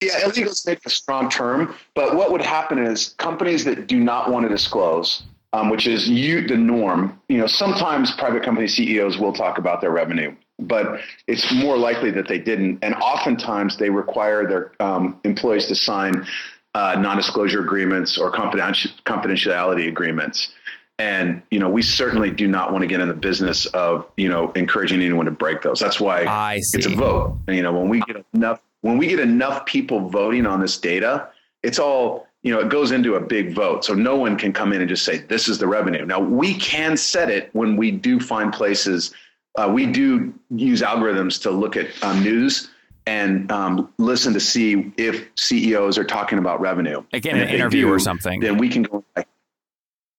Yeah, 0.00 0.24
illegal 0.24 0.52
is 0.52 0.66
a 0.66 0.88
strong 0.88 1.28
term, 1.28 1.74
but 1.94 2.16
what 2.16 2.32
would 2.32 2.40
happen 2.40 2.78
is 2.78 3.14
companies 3.18 3.66
that 3.66 3.86
do 3.86 4.00
not 4.00 4.30
want 4.30 4.44
to 4.44 4.48
disclose, 4.48 5.24
um, 5.52 5.68
which 5.68 5.86
is 5.86 6.08
you 6.08 6.46
the 6.46 6.56
norm. 6.56 7.20
You 7.28 7.36
know, 7.36 7.46
sometimes 7.46 8.12
private 8.12 8.42
company 8.42 8.66
CEOs 8.66 9.18
will 9.18 9.34
talk 9.34 9.58
about 9.58 9.82
their 9.82 9.90
revenue 9.90 10.34
but 10.58 11.00
it's 11.26 11.52
more 11.52 11.76
likely 11.76 12.10
that 12.10 12.28
they 12.28 12.38
didn't. 12.38 12.78
And 12.82 12.94
oftentimes 12.94 13.76
they 13.76 13.90
require 13.90 14.48
their 14.48 14.72
um, 14.80 15.20
employees 15.24 15.66
to 15.66 15.74
sign 15.74 16.26
uh, 16.76 16.94
non-disclosure 16.98 17.62
agreements 17.62 18.18
or 18.18 18.30
confidentiality 18.30 19.88
agreements. 19.88 20.52
And 20.98 21.42
you 21.50 21.58
know, 21.58 21.70
we 21.70 21.80
certainly 21.80 22.30
do 22.30 22.46
not 22.46 22.70
want 22.70 22.82
to 22.82 22.86
get 22.86 23.00
in 23.00 23.08
the 23.08 23.14
business 23.14 23.64
of 23.66 24.06
you 24.18 24.28
know 24.28 24.52
encouraging 24.52 25.00
anyone 25.00 25.24
to 25.24 25.30
break 25.30 25.62
those. 25.62 25.80
That's 25.80 25.98
why 25.98 26.26
it's 26.74 26.86
a 26.86 26.94
vote. 26.94 27.38
And, 27.46 27.56
you 27.56 27.62
know, 27.62 27.72
when 27.72 27.88
we 27.88 28.00
get 28.00 28.22
enough 28.34 28.60
when 28.82 28.98
we 28.98 29.06
get 29.06 29.20
enough 29.20 29.64
people 29.64 30.10
voting 30.10 30.44
on 30.44 30.60
this 30.60 30.76
data, 30.76 31.28
it's 31.62 31.78
all 31.78 32.26
you 32.42 32.52
know 32.52 32.60
it 32.60 32.68
goes 32.68 32.92
into 32.92 33.14
a 33.14 33.20
big 33.20 33.54
vote. 33.54 33.82
So 33.82 33.94
no 33.94 34.16
one 34.16 34.36
can 34.36 34.52
come 34.52 34.74
in 34.74 34.82
and 34.82 34.88
just 34.88 35.04
say 35.04 35.18
this 35.18 35.48
is 35.48 35.58
the 35.58 35.66
revenue. 35.66 36.04
Now 36.04 36.20
we 36.20 36.54
can 36.56 36.98
set 36.98 37.30
it 37.30 37.48
when 37.54 37.76
we 37.76 37.90
do 37.90 38.20
find 38.20 38.52
places. 38.52 39.14
Uh, 39.56 39.70
we 39.72 39.86
do 39.86 40.34
use 40.50 40.82
algorithms 40.82 41.40
to 41.42 41.50
look 41.50 41.74
at 41.76 41.86
um, 42.02 42.22
news 42.22 42.68
and 43.06 43.50
um, 43.52 43.92
listen 43.98 44.32
to 44.34 44.40
see 44.40 44.92
if 44.96 45.28
CEOs 45.36 45.96
are 45.96 46.04
talking 46.04 46.38
about 46.38 46.60
revenue. 46.60 47.04
Again, 47.12 47.36
an 47.36 47.48
interview 47.48 47.86
do, 47.86 47.92
or 47.92 47.98
something. 47.98 48.40
Then 48.40 48.58
we 48.58 48.68
can 48.68 48.82
go. 48.82 49.04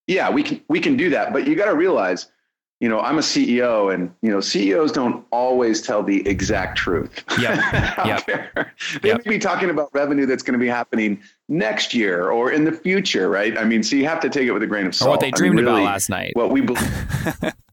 Yeah, 0.07 0.29
we 0.29 0.41
can 0.41 0.61
we 0.69 0.79
can 0.79 0.95
do 0.95 1.09
that, 1.09 1.33
but 1.33 1.45
you 1.47 1.55
got 1.55 1.65
to 1.65 1.75
realize, 1.75 2.31
you 2.79 2.87
know, 2.87 3.01
I'm 3.01 3.17
a 3.17 3.21
CEO, 3.21 3.93
and 3.93 4.13
you 4.21 4.31
know, 4.31 4.39
CEOs 4.39 4.93
don't 4.93 5.25
always 5.31 5.81
tell 5.81 6.01
the 6.01 6.25
exact 6.25 6.77
truth. 6.77 7.23
Yeah, 7.37 8.05
yep. 8.07 8.25
they 9.01 9.09
yep. 9.09 9.25
may 9.25 9.31
be 9.31 9.39
talking 9.39 9.69
about 9.69 9.93
revenue 9.93 10.25
that's 10.25 10.43
going 10.43 10.57
to 10.57 10.63
be 10.63 10.69
happening 10.69 11.21
next 11.49 11.93
year 11.93 12.29
or 12.31 12.51
in 12.51 12.63
the 12.63 12.71
future, 12.71 13.29
right? 13.29 13.57
I 13.57 13.65
mean, 13.65 13.83
so 13.83 13.97
you 13.97 14.05
have 14.05 14.21
to 14.21 14.29
take 14.29 14.47
it 14.47 14.53
with 14.53 14.63
a 14.63 14.67
grain 14.67 14.87
of 14.87 14.95
salt. 14.95 15.09
Or 15.09 15.11
what 15.11 15.19
they 15.19 15.31
dreamed 15.31 15.55
I 15.55 15.61
mean, 15.61 15.65
really, 15.65 15.81
about 15.81 15.91
last 15.91 16.09
night. 16.09 16.31
What 16.37 16.51
we 16.51 16.61
believe. 16.61 17.53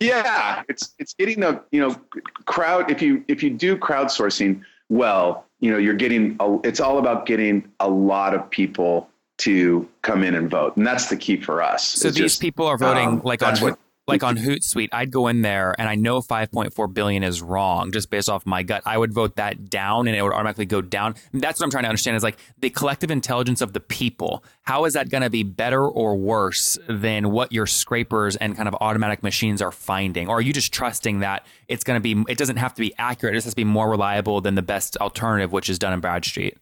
yeah 0.00 0.62
it's 0.68 0.94
it's 0.98 1.14
getting 1.14 1.40
the 1.40 1.62
you 1.70 1.80
know 1.80 1.96
crowd 2.44 2.90
if 2.90 3.00
you 3.02 3.24
if 3.28 3.42
you 3.42 3.50
do 3.50 3.76
crowdsourcing 3.76 4.60
well 4.88 5.44
you 5.60 5.70
know 5.70 5.78
you're 5.78 5.94
getting 5.94 6.36
a, 6.40 6.58
it's 6.64 6.80
all 6.80 6.98
about 6.98 7.26
getting 7.26 7.68
a 7.80 7.88
lot 7.88 8.34
of 8.34 8.48
people 8.50 9.08
to 9.38 9.88
come 10.02 10.24
in 10.24 10.34
and 10.34 10.50
vote 10.50 10.76
and 10.76 10.86
that's 10.86 11.08
the 11.08 11.16
key 11.16 11.40
for 11.40 11.62
us. 11.62 11.84
So 11.84 12.08
these 12.08 12.16
just, 12.16 12.40
people 12.40 12.66
are 12.66 12.76
voting 12.76 13.08
um, 13.08 13.22
like 13.24 13.42
on 13.42 13.56
what 13.58 13.78
like 14.08 14.22
on 14.22 14.36
Hootsuite, 14.38 14.88
I'd 14.92 15.10
go 15.10 15.28
in 15.28 15.42
there 15.42 15.74
and 15.78 15.88
I 15.88 15.94
know 15.94 16.20
5.4 16.20 16.92
billion 16.94 17.22
is 17.22 17.42
wrong 17.42 17.92
just 17.92 18.10
based 18.10 18.28
off 18.28 18.46
my 18.46 18.62
gut. 18.62 18.82
I 18.86 18.98
would 18.98 19.12
vote 19.12 19.36
that 19.36 19.70
down 19.70 20.08
and 20.08 20.16
it 20.16 20.22
would 20.22 20.32
automatically 20.32 20.66
go 20.66 20.80
down. 20.80 21.14
That's 21.32 21.60
what 21.60 21.64
I'm 21.64 21.70
trying 21.70 21.84
to 21.84 21.88
understand 21.88 22.16
is 22.16 22.22
like 22.22 22.38
the 22.58 22.70
collective 22.70 23.10
intelligence 23.10 23.60
of 23.60 23.72
the 23.72 23.80
people. 23.80 24.42
How 24.62 24.84
is 24.84 24.94
that 24.94 25.10
going 25.10 25.22
to 25.22 25.30
be 25.30 25.42
better 25.42 25.86
or 25.86 26.16
worse 26.16 26.78
than 26.88 27.30
what 27.30 27.52
your 27.52 27.66
scrapers 27.66 28.36
and 28.36 28.56
kind 28.56 28.68
of 28.68 28.74
automatic 28.80 29.22
machines 29.22 29.62
are 29.62 29.72
finding? 29.72 30.28
Or 30.28 30.38
are 30.38 30.42
you 30.42 30.52
just 30.52 30.72
trusting 30.72 31.20
that 31.20 31.46
it's 31.68 31.84
going 31.84 32.00
to 32.00 32.14
be, 32.14 32.30
it 32.30 32.38
doesn't 32.38 32.56
have 32.56 32.74
to 32.74 32.80
be 32.80 32.94
accurate. 32.98 33.34
It 33.34 33.38
just 33.38 33.44
has 33.46 33.52
to 33.52 33.56
be 33.56 33.64
more 33.64 33.88
reliable 33.90 34.40
than 34.40 34.54
the 34.54 34.62
best 34.62 34.96
alternative, 34.96 35.52
which 35.52 35.68
is 35.68 35.78
Dun 35.78 35.92
and 35.92 36.02
Bradstreet. 36.02 36.56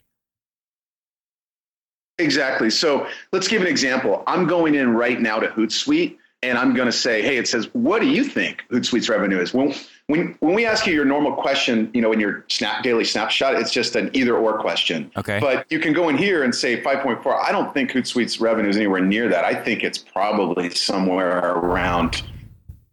Exactly. 2.18 2.70
So 2.70 3.06
let's 3.32 3.46
give 3.46 3.60
an 3.60 3.68
example. 3.68 4.22
I'm 4.26 4.46
going 4.46 4.74
in 4.74 4.94
right 4.94 5.20
now 5.20 5.38
to 5.38 5.48
Hootsuite 5.48 6.16
and 6.48 6.58
I'm 6.58 6.74
going 6.74 6.86
to 6.86 6.92
say, 6.92 7.22
hey, 7.22 7.36
it 7.36 7.48
says, 7.48 7.68
what 7.72 8.00
do 8.00 8.08
you 8.08 8.24
think 8.24 8.62
Hootsuite's 8.70 9.08
revenue 9.08 9.40
is? 9.40 9.52
When, 9.52 9.74
when, 10.06 10.36
when 10.40 10.54
we 10.54 10.66
ask 10.66 10.86
you 10.86 10.92
your 10.92 11.04
normal 11.04 11.34
question, 11.34 11.90
you 11.92 12.00
know, 12.00 12.12
in 12.12 12.20
your 12.20 12.44
snap 12.48 12.82
daily 12.82 13.04
snapshot, 13.04 13.54
it's 13.54 13.72
just 13.72 13.96
an 13.96 14.10
either 14.12 14.36
or 14.36 14.58
question. 14.58 15.10
Okay. 15.16 15.38
But 15.40 15.66
you 15.70 15.78
can 15.78 15.92
go 15.92 16.08
in 16.08 16.16
here 16.16 16.42
and 16.44 16.54
say 16.54 16.80
5.4. 16.82 17.26
I 17.40 17.52
don't 17.52 17.72
think 17.74 17.90
Hootsuite's 17.90 18.40
revenue 18.40 18.68
is 18.68 18.76
anywhere 18.76 19.00
near 19.00 19.28
that. 19.28 19.44
I 19.44 19.54
think 19.54 19.82
it's 19.82 19.98
probably 19.98 20.70
somewhere 20.70 21.38
around 21.38 22.22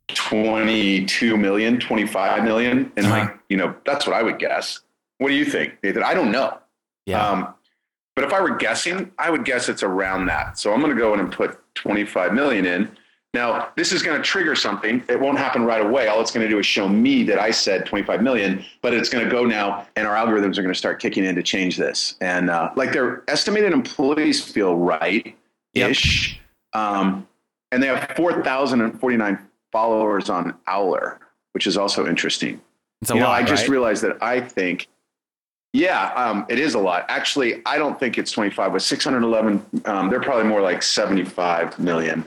22 0.09 1.37
million, 1.37 1.79
25 1.79 2.43
million. 2.43 2.91
And 2.97 3.05
uh-huh. 3.05 3.17
like, 3.17 3.39
you 3.49 3.57
know, 3.57 3.75
that's 3.85 4.07
what 4.07 4.15
I 4.15 4.23
would 4.23 4.39
guess. 4.39 4.81
What 5.17 5.29
do 5.29 5.35
you 5.35 5.45
think, 5.45 5.77
Nathan? 5.83 6.03
I 6.03 6.13
don't 6.13 6.31
know. 6.31 6.57
Yeah. 7.05 7.25
Um, 7.25 7.53
but 8.15 8.25
if 8.25 8.33
I 8.33 8.41
were 8.41 8.55
guessing, 8.55 9.11
I 9.17 9.29
would 9.29 9.45
guess 9.45 9.69
it's 9.69 9.83
around 9.83 10.27
that. 10.27 10.59
So 10.59 10.73
I'm 10.73 10.81
going 10.81 10.93
to 10.93 10.99
go 10.99 11.13
in 11.13 11.19
and 11.19 11.31
put 11.31 11.59
25 11.75 12.33
million 12.33 12.65
in. 12.65 12.97
Now, 13.33 13.69
this 13.75 13.91
is 13.91 14.03
going 14.03 14.15
to 14.15 14.23
trigger 14.23 14.55
something. 14.55 15.03
It 15.09 15.19
won't 15.19 15.39
happen 15.39 15.63
right 15.63 15.83
away. 15.83 16.07
All 16.07 16.21
it's 16.21 16.31
going 16.31 16.45
to 16.45 16.49
do 16.49 16.59
is 16.59 16.67
show 16.67 16.87
me 16.87 17.23
that 17.23 17.39
I 17.39 17.49
said 17.49 17.85
25 17.87 18.21
million, 18.21 18.63
but 18.83 18.93
it's 18.93 19.09
going 19.09 19.25
to 19.25 19.31
go 19.31 19.43
now, 19.43 19.87
and 19.95 20.05
our 20.05 20.15
algorithms 20.15 20.57
are 20.59 20.61
going 20.61 20.73
to 20.73 20.77
start 20.77 20.99
kicking 20.99 21.25
in 21.25 21.33
to 21.35 21.41
change 21.41 21.75
this. 21.75 22.15
And 22.21 22.51
uh, 22.51 22.71
like 22.75 22.91
their 22.91 23.23
estimated 23.27 23.73
employees 23.73 24.43
feel 24.43 24.75
right 24.75 25.35
ish. 25.73 26.39
Um, 26.73 27.27
and 27.71 27.81
they 27.81 27.87
have 27.87 28.11
4,049 28.15 29.39
followers 29.71 30.29
on 30.29 30.53
Owler, 30.67 31.19
which 31.53 31.65
is 31.65 31.75
also 31.75 32.05
interesting. 32.05 32.61
It's 33.01 33.09
a 33.09 33.15
you 33.15 33.21
know, 33.21 33.27
lot. 33.27 33.41
I 33.41 33.43
just 33.43 33.67
realized 33.67 34.03
that 34.03 34.21
I 34.21 34.39
think, 34.41 34.87
yeah, 35.73 36.13
um, 36.13 36.45
it 36.49 36.59
is 36.59 36.75
a 36.75 36.79
lot. 36.79 37.05
Actually, 37.09 37.63
I 37.65 37.79
don't 37.79 37.99
think 37.99 38.19
it's 38.19 38.31
25, 38.31 38.73
but 38.73 38.81
611, 38.83 39.65
um, 39.85 40.11
they're 40.11 40.21
probably 40.21 40.45
more 40.45 40.61
like 40.61 40.83
75 40.83 41.79
million. 41.79 42.23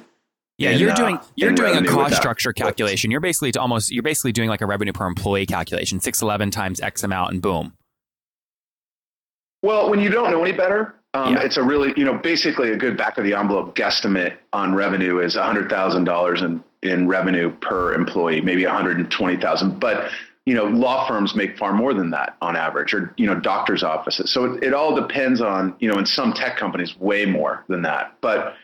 Yeah, 0.58 0.70
you're 0.70 0.90
uh, 0.90 0.94
doing 0.94 1.18
you're 1.34 1.52
doing 1.52 1.76
a 1.76 1.88
cost 1.88 2.16
structure 2.16 2.52
calculation. 2.52 3.10
You're 3.10 3.20
basically 3.20 3.52
almost 3.58 3.92
you're 3.92 4.02
basically 4.02 4.32
doing 4.32 4.48
like 4.48 4.62
a 4.62 4.66
revenue 4.66 4.92
per 4.92 5.06
employee 5.06 5.46
calculation. 5.46 6.00
Six 6.00 6.22
eleven 6.22 6.50
times 6.50 6.80
X 6.80 7.02
amount, 7.02 7.32
and 7.32 7.42
boom. 7.42 7.74
Well, 9.62 9.90
when 9.90 10.00
you 10.00 10.10
don't 10.10 10.30
know 10.30 10.42
any 10.42 10.56
better, 10.56 10.94
um, 11.14 11.34
Yeah. 11.34 11.42
it's 11.42 11.56
a 11.56 11.62
really, 11.62 11.92
you 11.96 12.04
know, 12.04 12.14
basically 12.14 12.70
a 12.72 12.76
good 12.76 12.96
back 12.96 13.18
of 13.18 13.24
the 13.24 13.34
envelope 13.34 13.74
guesstimate 13.74 14.34
on 14.52 14.74
revenue 14.74 15.18
is 15.18 15.34
$100,000 15.34 16.42
in, 16.42 16.62
in 16.88 17.08
revenue 17.08 17.50
per 17.50 17.94
employee, 17.94 18.40
maybe 18.40 18.64
120,000. 18.64 19.80
But, 19.80 20.10
you 20.44 20.54
know, 20.54 20.66
law 20.66 21.08
firms 21.08 21.34
make 21.34 21.58
far 21.58 21.72
more 21.72 21.94
than 21.94 22.10
that 22.10 22.36
on 22.40 22.54
average, 22.54 22.94
or, 22.94 23.12
you 23.16 23.26
know, 23.26 23.34
doctor's 23.34 23.82
offices. 23.82 24.30
So 24.30 24.44
it, 24.44 24.62
it 24.64 24.74
all 24.74 24.94
depends 24.94 25.40
on, 25.40 25.74
you 25.80 25.90
know, 25.90 25.98
in 25.98 26.06
some 26.06 26.32
tech 26.32 26.56
companies, 26.56 26.96
way 26.98 27.26
more 27.26 27.64
than 27.66 27.82
that. 27.82 28.14
But 28.20 28.54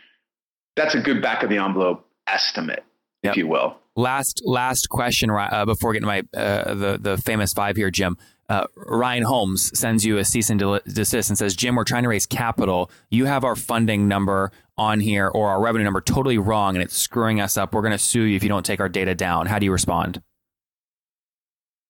that's 0.76 0.94
a 0.94 1.00
good 1.00 1.22
back 1.22 1.42
of 1.42 1.50
the 1.50 1.58
envelope 1.58 2.06
estimate, 2.26 2.84
Yep. 3.22 3.32
if 3.32 3.36
you 3.36 3.46
will. 3.46 3.76
Last 3.94 4.40
last 4.44 4.88
question 4.88 5.30
uh, 5.30 5.64
before 5.66 5.92
getting 5.92 6.08
to 6.08 6.22
my 6.34 6.40
uh, 6.40 6.74
the 6.74 6.98
the 7.00 7.18
famous 7.18 7.52
five 7.52 7.76
here, 7.76 7.90
Jim. 7.90 8.16
Uh, 8.48 8.66
Ryan 8.76 9.22
Holmes 9.22 9.70
sends 9.78 10.04
you 10.04 10.18
a 10.18 10.24
cease 10.24 10.50
and 10.50 10.60
desist 10.60 11.30
and 11.30 11.38
says, 11.38 11.56
Jim, 11.56 11.74
we're 11.74 11.84
trying 11.84 12.02
to 12.02 12.08
raise 12.10 12.26
capital. 12.26 12.90
You 13.08 13.24
have 13.24 13.44
our 13.44 13.56
funding 13.56 14.08
number 14.08 14.50
on 14.76 15.00
here 15.00 15.28
or 15.28 15.48
our 15.48 15.60
revenue 15.62 15.84
number 15.84 16.02
totally 16.02 16.36
wrong 16.36 16.74
and 16.74 16.82
it's 16.82 16.96
screwing 16.96 17.40
us 17.40 17.56
up. 17.56 17.72
We're 17.72 17.80
going 17.80 17.92
to 17.92 17.98
sue 17.98 18.22
you 18.24 18.36
if 18.36 18.42
you 18.42 18.50
don't 18.50 18.66
take 18.66 18.80
our 18.80 18.90
data 18.90 19.14
down. 19.14 19.46
How 19.46 19.58
do 19.58 19.64
you 19.64 19.72
respond? 19.72 20.20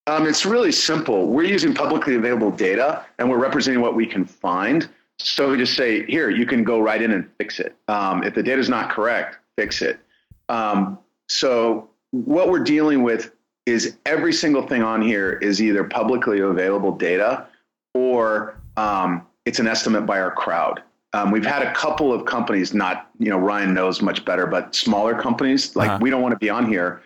Um, 0.06 0.26
it's 0.26 0.44
really 0.44 0.72
simple. 0.72 1.26
We're 1.26 1.44
using 1.44 1.74
publicly 1.74 2.14
available 2.16 2.50
data 2.50 3.04
and 3.18 3.28
we're 3.30 3.38
representing 3.38 3.80
what 3.80 3.94
we 3.96 4.06
can 4.06 4.24
find. 4.24 4.88
So 5.22 5.50
we 5.50 5.56
just 5.56 5.74
say, 5.74 6.04
here, 6.06 6.30
you 6.30 6.46
can 6.46 6.64
go 6.64 6.80
right 6.80 7.00
in 7.00 7.12
and 7.12 7.28
fix 7.38 7.60
it. 7.60 7.76
Um, 7.88 8.24
if 8.24 8.34
the 8.34 8.42
data 8.42 8.60
is 8.60 8.68
not 8.68 8.90
correct, 8.90 9.38
fix 9.56 9.80
it. 9.82 10.00
Um, 10.48 10.98
so 11.28 11.88
what 12.10 12.50
we're 12.50 12.64
dealing 12.64 13.02
with 13.02 13.32
is 13.64 13.96
every 14.06 14.32
single 14.32 14.66
thing 14.66 14.82
on 14.82 15.00
here 15.00 15.34
is 15.34 15.62
either 15.62 15.84
publicly 15.84 16.40
available 16.40 16.92
data 16.92 17.46
or 17.94 18.60
um, 18.76 19.24
it's 19.44 19.60
an 19.60 19.68
estimate 19.68 20.04
by 20.06 20.20
our 20.20 20.32
crowd. 20.32 20.82
Um, 21.12 21.30
we've 21.30 21.46
had 21.46 21.62
a 21.62 21.72
couple 21.74 22.12
of 22.12 22.24
companies, 22.24 22.74
not, 22.74 23.10
you 23.18 23.28
know, 23.28 23.38
Ryan 23.38 23.74
knows 23.74 24.02
much 24.02 24.24
better, 24.24 24.46
but 24.46 24.74
smaller 24.74 25.14
companies, 25.14 25.76
like 25.76 25.90
Uh-huh. 25.90 25.98
we 26.00 26.10
don't 26.10 26.22
want 26.22 26.32
to 26.32 26.38
be 26.38 26.50
on 26.50 26.66
here. 26.66 27.02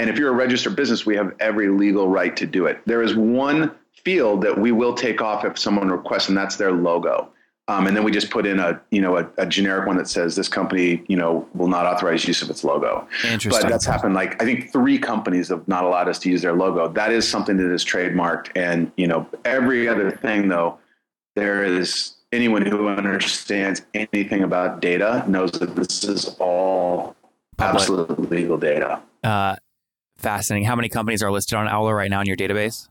And 0.00 0.08
if 0.08 0.18
you're 0.18 0.30
a 0.30 0.34
registered 0.34 0.74
business, 0.76 1.04
we 1.04 1.14
have 1.16 1.34
every 1.40 1.68
legal 1.68 2.08
right 2.08 2.34
to 2.36 2.46
do 2.46 2.66
it. 2.66 2.80
There 2.86 3.02
is 3.02 3.14
one 3.14 3.70
field 4.02 4.40
that 4.42 4.58
we 4.58 4.72
will 4.72 4.94
take 4.94 5.20
off 5.20 5.44
if 5.44 5.58
someone 5.58 5.90
requests, 5.90 6.28
and 6.28 6.36
that's 6.36 6.56
their 6.56 6.72
logo. 6.72 7.28
Um, 7.70 7.86
and 7.86 7.96
then 7.96 8.02
we 8.02 8.10
just 8.10 8.30
put 8.30 8.46
in 8.46 8.58
a, 8.58 8.80
you 8.90 9.00
know, 9.00 9.16
a, 9.16 9.30
a 9.38 9.46
generic 9.46 9.86
one 9.86 9.96
that 9.96 10.08
says 10.08 10.34
this 10.34 10.48
company, 10.48 11.04
you 11.06 11.16
know, 11.16 11.48
will 11.54 11.68
not 11.68 11.86
authorize 11.86 12.26
use 12.26 12.42
of 12.42 12.50
its 12.50 12.64
logo. 12.64 13.06
Interesting. 13.22 13.62
But 13.62 13.68
that's 13.68 13.84
happened. 13.84 14.12
Like 14.14 14.42
I 14.42 14.44
think 14.44 14.72
three 14.72 14.98
companies 14.98 15.50
have 15.50 15.66
not 15.68 15.84
allowed 15.84 16.08
us 16.08 16.18
to 16.20 16.30
use 16.30 16.42
their 16.42 16.54
logo. 16.54 16.88
That 16.88 17.12
is 17.12 17.28
something 17.28 17.56
that 17.58 17.72
is 17.72 17.84
trademarked. 17.84 18.50
And 18.56 18.90
you 18.96 19.06
know, 19.06 19.24
every 19.44 19.86
other 19.86 20.10
thing 20.10 20.48
though, 20.48 20.80
there 21.36 21.62
is 21.62 22.14
anyone 22.32 22.66
who 22.66 22.88
understands 22.88 23.82
anything 23.94 24.42
about 24.42 24.80
data 24.80 25.24
knows 25.28 25.52
that 25.52 25.76
this 25.76 26.02
is 26.02 26.34
all 26.40 27.14
absolute 27.60 28.30
legal 28.30 28.58
data. 28.58 29.00
Uh, 29.22 29.54
fascinating. 30.18 30.66
How 30.66 30.74
many 30.74 30.88
companies 30.88 31.22
are 31.22 31.30
listed 31.30 31.56
on 31.56 31.68
Owler 31.68 31.94
right 31.94 32.10
now 32.10 32.20
in 32.20 32.26
your 32.26 32.36
database? 32.36 32.88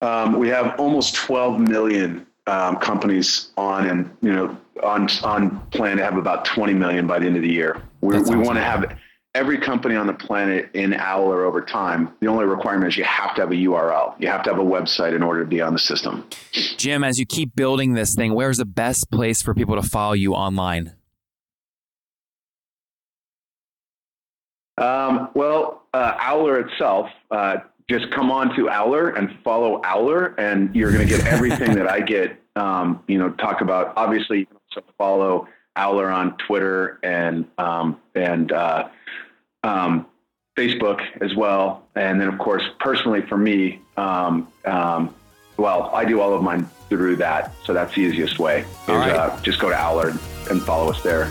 Um, 0.00 0.38
we 0.38 0.48
have 0.48 0.78
almost 0.78 1.14
12 1.14 1.60
million 1.60 2.26
um, 2.46 2.76
companies 2.76 3.50
on, 3.56 3.86
and 3.86 4.16
you 4.22 4.32
know, 4.32 4.56
on 4.82 5.08
on 5.22 5.60
plan 5.70 5.98
to 5.98 6.04
have 6.04 6.16
about 6.16 6.44
20 6.44 6.72
million 6.74 7.06
by 7.06 7.18
the 7.18 7.26
end 7.26 7.36
of 7.36 7.42
the 7.42 7.52
year. 7.52 7.82
we 8.00 8.16
awesome. 8.16 8.42
want 8.42 8.56
to 8.56 8.62
have 8.62 8.96
every 9.34 9.58
company 9.58 9.94
on 9.94 10.06
the 10.06 10.12
planet 10.12 10.70
in 10.74 10.94
Owler 10.94 11.44
over 11.44 11.60
time. 11.60 12.12
The 12.20 12.26
only 12.26 12.46
requirement 12.46 12.88
is 12.88 12.96
you 12.96 13.04
have 13.04 13.34
to 13.36 13.42
have 13.42 13.50
a 13.50 13.54
URL. 13.54 14.14
You 14.18 14.28
have 14.28 14.42
to 14.44 14.50
have 14.50 14.58
a 14.58 14.64
website 14.64 15.14
in 15.14 15.22
order 15.22 15.40
to 15.40 15.46
be 15.46 15.60
on 15.60 15.72
the 15.72 15.78
system. 15.78 16.26
Jim, 16.76 17.04
as 17.04 17.18
you 17.18 17.26
keep 17.26 17.54
building 17.54 17.92
this 17.94 18.14
thing, 18.14 18.34
where's 18.34 18.58
the 18.58 18.64
best 18.64 19.10
place 19.10 19.42
for 19.42 19.54
people 19.54 19.80
to 19.80 19.82
follow 19.82 20.14
you 20.14 20.34
online? 20.34 20.94
Um, 24.78 25.28
well, 25.34 25.82
uh, 25.92 26.16
Owler 26.18 26.60
itself, 26.60 27.10
uh, 27.30 27.58
just 27.90 28.10
come 28.12 28.30
on 28.30 28.54
to 28.54 28.70
Owler 28.70 29.10
and 29.10 29.36
follow 29.42 29.82
Owler, 29.84 30.34
and 30.38 30.74
you're 30.74 30.92
going 30.92 31.06
to 31.06 31.16
get 31.16 31.26
everything 31.26 31.74
that 31.74 31.88
I 31.88 32.00
get. 32.14 32.40
Um, 32.56 33.02
you 33.06 33.18
know, 33.18 33.30
talk 33.30 33.60
about. 33.60 33.92
Obviously, 33.96 34.40
you 34.40 34.46
can 34.46 34.56
also 34.56 34.86
follow 34.96 35.48
Owler 35.76 36.08
on 36.10 36.36
Twitter 36.38 36.98
and 37.02 37.46
um, 37.58 38.00
and 38.14 38.52
uh, 38.52 38.88
um, 39.64 40.06
Facebook 40.56 41.00
as 41.20 41.34
well, 41.34 41.86
and 41.96 42.20
then 42.20 42.28
of 42.28 42.38
course, 42.38 42.62
personally 42.78 43.22
for 43.22 43.36
me, 43.36 43.80
um, 43.96 44.48
um, 44.64 45.14
well, 45.56 45.90
I 45.92 46.04
do 46.04 46.20
all 46.20 46.32
of 46.32 46.42
mine 46.42 46.68
through 46.88 47.16
that, 47.16 47.52
so 47.64 47.72
that's 47.72 47.94
the 47.94 48.02
easiest 48.02 48.38
way. 48.38 48.60
Is, 48.60 48.88
right. 48.88 49.12
uh, 49.12 49.40
just 49.42 49.58
go 49.58 49.68
to 49.68 49.80
Owler 49.80 50.10
and 50.50 50.62
follow 50.62 50.90
us 50.90 51.02
there. 51.02 51.30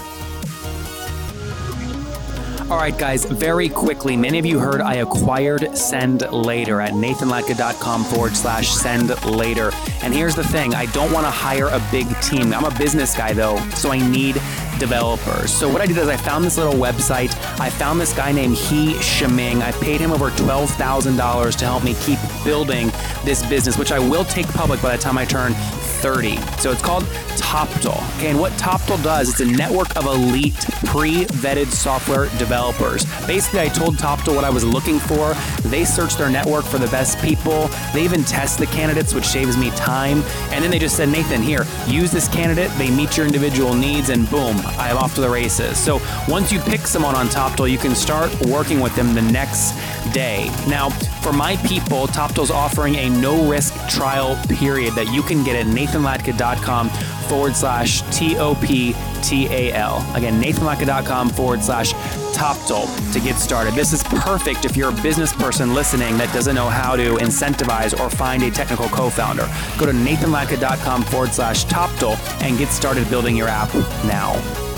All 2.69 2.77
right, 2.77 2.95
guys, 2.95 3.25
very 3.25 3.67
quickly, 3.67 4.15
many 4.15 4.37
of 4.37 4.45
you 4.45 4.59
heard 4.59 4.79
I 4.79 4.97
acquired 4.97 5.75
Send 5.75 6.21
Later 6.31 6.79
at 6.81 6.93
nathanlatka.com 6.93 8.03
forward 8.03 8.37
slash 8.37 8.69
send 8.69 9.09
later. 9.25 9.71
And 10.03 10.13
here's 10.13 10.35
the 10.35 10.43
thing 10.43 10.75
I 10.75 10.85
don't 10.87 11.11
want 11.11 11.25
to 11.25 11.31
hire 11.31 11.65
a 11.69 11.81
big 11.89 12.07
team. 12.21 12.53
I'm 12.53 12.65
a 12.65 12.77
business 12.77 13.17
guy, 13.17 13.33
though, 13.33 13.57
so 13.69 13.91
I 13.91 13.97
need 13.97 14.35
developers. 14.77 15.51
So 15.51 15.67
what 15.67 15.81
I 15.81 15.87
did 15.87 15.97
is 15.97 16.07
I 16.07 16.15
found 16.15 16.45
this 16.45 16.59
little 16.59 16.73
website. 16.73 17.35
I 17.59 17.71
found 17.71 17.99
this 17.99 18.13
guy 18.13 18.31
named 18.31 18.55
He 18.55 18.93
Shiming. 19.01 19.63
I 19.63 19.71
paid 19.71 19.99
him 19.99 20.11
over 20.11 20.29
$12,000 20.29 21.55
to 21.57 21.65
help 21.65 21.83
me 21.83 21.95
keep 22.01 22.19
building 22.43 22.91
this 23.25 23.43
business, 23.49 23.79
which 23.79 23.91
I 23.91 23.97
will 23.97 24.25
take 24.25 24.47
public 24.49 24.79
by 24.79 24.95
the 24.95 25.01
time 25.01 25.17
I 25.17 25.25
turn 25.25 25.53
30. 25.99 26.37
So 26.59 26.71
it's 26.71 26.81
called 26.81 27.03
Toptal. 27.37 27.97
Okay, 28.17 28.29
and 28.29 28.39
what 28.39 28.51
Toptal 28.53 29.01
does, 29.03 29.29
it's 29.29 29.39
a 29.39 29.45
network 29.45 29.95
of 29.95 30.05
elite 30.05 30.55
pre-vetted 30.85 31.67
software 31.67 32.29
developers. 32.37 33.05
Basically, 33.25 33.59
I 33.59 33.67
told 33.69 33.95
Toptal 33.97 34.35
what 34.35 34.43
I 34.43 34.49
was 34.49 34.63
looking 34.63 34.99
for. 34.99 35.33
They 35.69 35.85
search 35.85 36.15
their 36.15 36.29
network 36.29 36.65
for 36.65 36.77
the 36.77 36.87
best 36.87 37.19
people. 37.19 37.67
They 37.93 38.03
even 38.03 38.23
test 38.23 38.59
the 38.59 38.65
candidates, 38.65 39.13
which 39.13 39.25
saves 39.25 39.57
me 39.57 39.69
time. 39.71 40.21
And 40.51 40.63
then 40.63 40.71
they 40.71 40.79
just 40.79 40.95
said, 40.95 41.09
Nathan, 41.09 41.41
here, 41.41 41.65
use 41.87 42.11
this 42.11 42.27
candidate. 42.27 42.71
They 42.77 42.89
meet 42.89 43.17
your 43.17 43.25
individual 43.25 43.73
needs, 43.73 44.09
and 44.09 44.29
boom, 44.29 44.57
I'm 44.77 44.97
off 44.97 45.15
to 45.15 45.21
the 45.21 45.29
races. 45.29 45.77
So 45.77 46.01
once 46.27 46.51
you 46.51 46.59
pick 46.59 46.81
someone 46.81 47.15
on 47.15 47.27
Toptal, 47.27 47.69
you 47.69 47.77
can 47.77 47.95
start 47.95 48.33
working 48.47 48.79
with 48.79 48.95
them 48.95 49.13
the 49.13 49.21
next 49.21 49.73
day. 50.13 50.49
Now, 50.67 50.89
for 51.21 51.33
my 51.33 51.57
people, 51.57 52.07
Toptal's 52.07 52.51
offering 52.51 52.95
a 52.95 53.09
no 53.09 53.49
risk 53.49 53.73
trial 53.89 54.39
period 54.47 54.93
that 54.93 55.11
you 55.11 55.21
can 55.21 55.43
get 55.43 55.55
at 55.55 55.65
nathanlatka.com 55.65 56.89
forward 57.27 57.55
slash 57.55 58.01
T 58.15 58.37
O 58.37 58.55
P 58.55 58.95
T 59.21 59.47
A 59.47 59.73
L. 59.73 60.05
Again, 60.15 60.41
nathanlatka.com 60.41 61.29
forward 61.29 61.61
slash 61.61 61.93
Toptal 62.33 62.87
to 63.11 63.19
get 63.19 63.35
started. 63.35 63.73
This 63.73 63.91
is 63.91 64.03
perfect 64.03 64.63
if 64.63 64.77
you're 64.77 64.89
a 64.89 65.01
business 65.01 65.33
person 65.33 65.73
listening 65.73 66.17
that 66.17 66.33
doesn't 66.33 66.55
know 66.55 66.69
how 66.69 66.95
to 66.95 67.15
incentivize 67.15 67.99
or 67.99 68.09
find 68.09 68.43
a 68.43 68.51
technical 68.51 68.87
co 68.89 69.09
founder. 69.09 69.49
Go 69.77 69.85
to 69.85 69.91
nathanlatka.com 69.91 71.03
forward 71.03 71.33
slash 71.33 71.65
Toptal 71.65 72.17
and 72.41 72.57
get 72.57 72.69
started 72.69 73.09
building 73.09 73.35
your 73.35 73.47
app 73.47 73.73
now. 74.05 74.68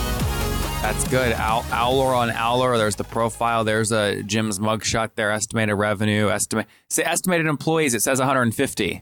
That's 0.81 1.07
good. 1.09 1.33
Ow- 1.33 1.63
Owler 1.71 2.13
on 2.15 2.31
Owler. 2.31 2.77
There's 2.77 2.95
the 2.95 3.03
profile. 3.03 3.63
There's 3.63 3.91
a 3.91 4.23
Jim's 4.23 4.57
mugshot 4.57 5.11
there. 5.15 5.31
Estimated 5.31 5.75
revenue. 5.75 6.29
Estimate. 6.29 6.67
Say 6.89 7.03
estimated 7.03 7.45
employees. 7.45 7.93
It 7.93 8.01
says 8.01 8.17
150. 8.19 9.01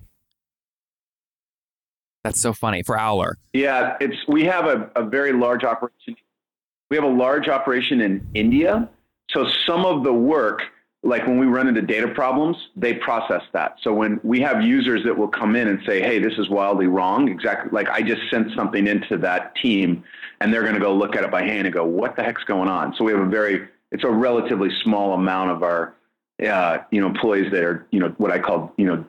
That's 2.23 2.41
so 2.41 2.51
funny 2.51 2.83
for 2.83 2.99
Owler. 2.99 3.37
Yeah, 3.53 3.95
it's 4.01 4.17
we 4.27 4.43
have 4.43 4.65
a, 4.65 4.91
a 4.97 5.03
very 5.05 5.31
large 5.31 5.63
operation. 5.63 6.17
We 6.89 6.97
have 6.97 7.05
a 7.05 7.07
large 7.07 7.47
operation 7.47 8.01
in 8.01 8.27
India. 8.33 8.89
So 9.31 9.47
some 9.65 9.85
of 9.85 10.03
the 10.03 10.13
work 10.13 10.61
like 11.01 11.25
when 11.25 11.39
we 11.39 11.45
run 11.45 11.69
into 11.69 11.81
data 11.81 12.09
problems, 12.09 12.57
they 12.75 12.93
process 12.93 13.41
that. 13.53 13.75
So 13.81 13.93
when 13.93 14.19
we 14.21 14.41
have 14.41 14.61
users 14.61 15.01
that 15.05 15.17
will 15.17 15.29
come 15.29 15.55
in 15.55 15.69
and 15.69 15.79
say, 15.87 16.01
"Hey, 16.01 16.19
this 16.19 16.33
is 16.37 16.49
wildly 16.49 16.87
wrong," 16.87 17.29
exactly 17.29 17.69
like 17.71 17.87
I 17.89 18.01
just 18.01 18.21
sent 18.29 18.53
something 18.53 18.85
into 18.85 19.17
that 19.19 19.55
team, 19.55 20.03
and 20.41 20.53
they're 20.53 20.61
going 20.63 20.73
to 20.75 20.79
go 20.79 20.93
look 20.95 21.15
at 21.15 21.23
it 21.23 21.31
by 21.31 21.43
hand 21.43 21.65
and 21.67 21.73
go, 21.73 21.83
"What 21.85 22.15
the 22.15 22.23
heck's 22.23 22.43
going 22.43 22.69
on?" 22.69 22.93
So 22.97 23.03
we 23.03 23.11
have 23.11 23.21
a 23.21 23.25
very 23.29 23.67
it's 23.91 24.03
a 24.03 24.09
relatively 24.11 24.69
small 24.83 25.13
amount 25.13 25.51
of 25.51 25.63
our 25.63 25.95
uh, 26.45 26.77
you 26.91 27.01
know 27.01 27.07
employees 27.07 27.51
that 27.51 27.63
are 27.63 27.85
you 27.91 27.99
know 27.99 28.13
what 28.17 28.31
I 28.31 28.39
call 28.39 28.73
you 28.77 28.85
know 28.85 29.05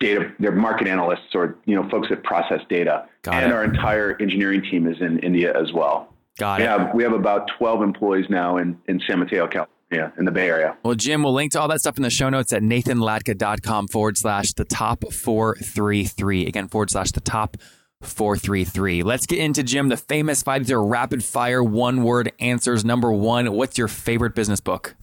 data 0.00 0.30
they're 0.38 0.52
market 0.52 0.86
analysts 0.86 1.34
or 1.34 1.56
you 1.64 1.74
know 1.74 1.88
folks 1.88 2.08
that 2.10 2.22
process 2.24 2.60
data 2.68 3.06
Got 3.22 3.42
and 3.42 3.52
it. 3.52 3.54
our 3.54 3.64
entire 3.64 4.16
engineering 4.20 4.62
team 4.62 4.86
is 4.86 5.00
in 5.00 5.18
India 5.20 5.52
as 5.58 5.72
well. 5.72 6.12
Got 6.38 6.58
We 6.60 6.64
it. 6.64 6.68
have 6.68 6.94
we 6.94 7.02
have 7.04 7.12
about 7.12 7.48
12 7.58 7.82
employees 7.82 8.26
now 8.28 8.56
in 8.58 8.78
in 8.88 9.00
San 9.06 9.18
Mateo, 9.20 9.46
California, 9.46 9.68
Yeah, 9.92 10.10
in 10.18 10.24
the 10.24 10.30
Bay 10.30 10.48
Area. 10.48 10.76
Well, 10.82 10.94
Jim, 10.94 11.22
we'll 11.22 11.34
link 11.34 11.52
to 11.52 11.60
all 11.60 11.68
that 11.68 11.80
stuff 11.80 11.96
in 11.98 12.02
the 12.02 12.10
show 12.10 12.28
notes 12.30 12.52
at 12.52 12.62
nathanlatka.com 12.62 13.88
forward 13.88 14.16
slash 14.18 14.52
the 14.54 14.64
top 14.64 15.04
433. 15.12 16.46
Again, 16.46 16.68
forward 16.68 16.90
slash 16.90 17.12
the 17.12 17.20
top 17.20 17.56
433. 18.02 19.02
Let's 19.02 19.26
get 19.26 19.38
into 19.38 19.62
Jim, 19.62 19.88
the 19.88 19.96
famous 19.96 20.42
five. 20.42 20.70
Are 20.70 20.84
rapid 20.84 21.24
fire 21.24 21.62
one 21.62 22.02
word 22.02 22.32
answers. 22.38 22.84
Number 22.84 23.12
one, 23.12 23.52
what's 23.52 23.78
your 23.78 23.88
favorite 23.88 24.34
business 24.34 24.60
book? 24.60 24.94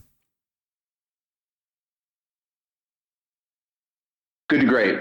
Good 4.48 4.62
to 4.62 4.66
great. 4.66 4.98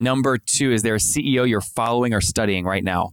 Number 0.00 0.38
two, 0.38 0.72
is 0.72 0.82
there 0.82 0.94
a 0.94 0.98
CEO 0.98 1.48
you're 1.48 1.60
following 1.60 2.14
or 2.14 2.20
studying 2.20 2.64
right 2.64 2.84
now? 2.84 3.12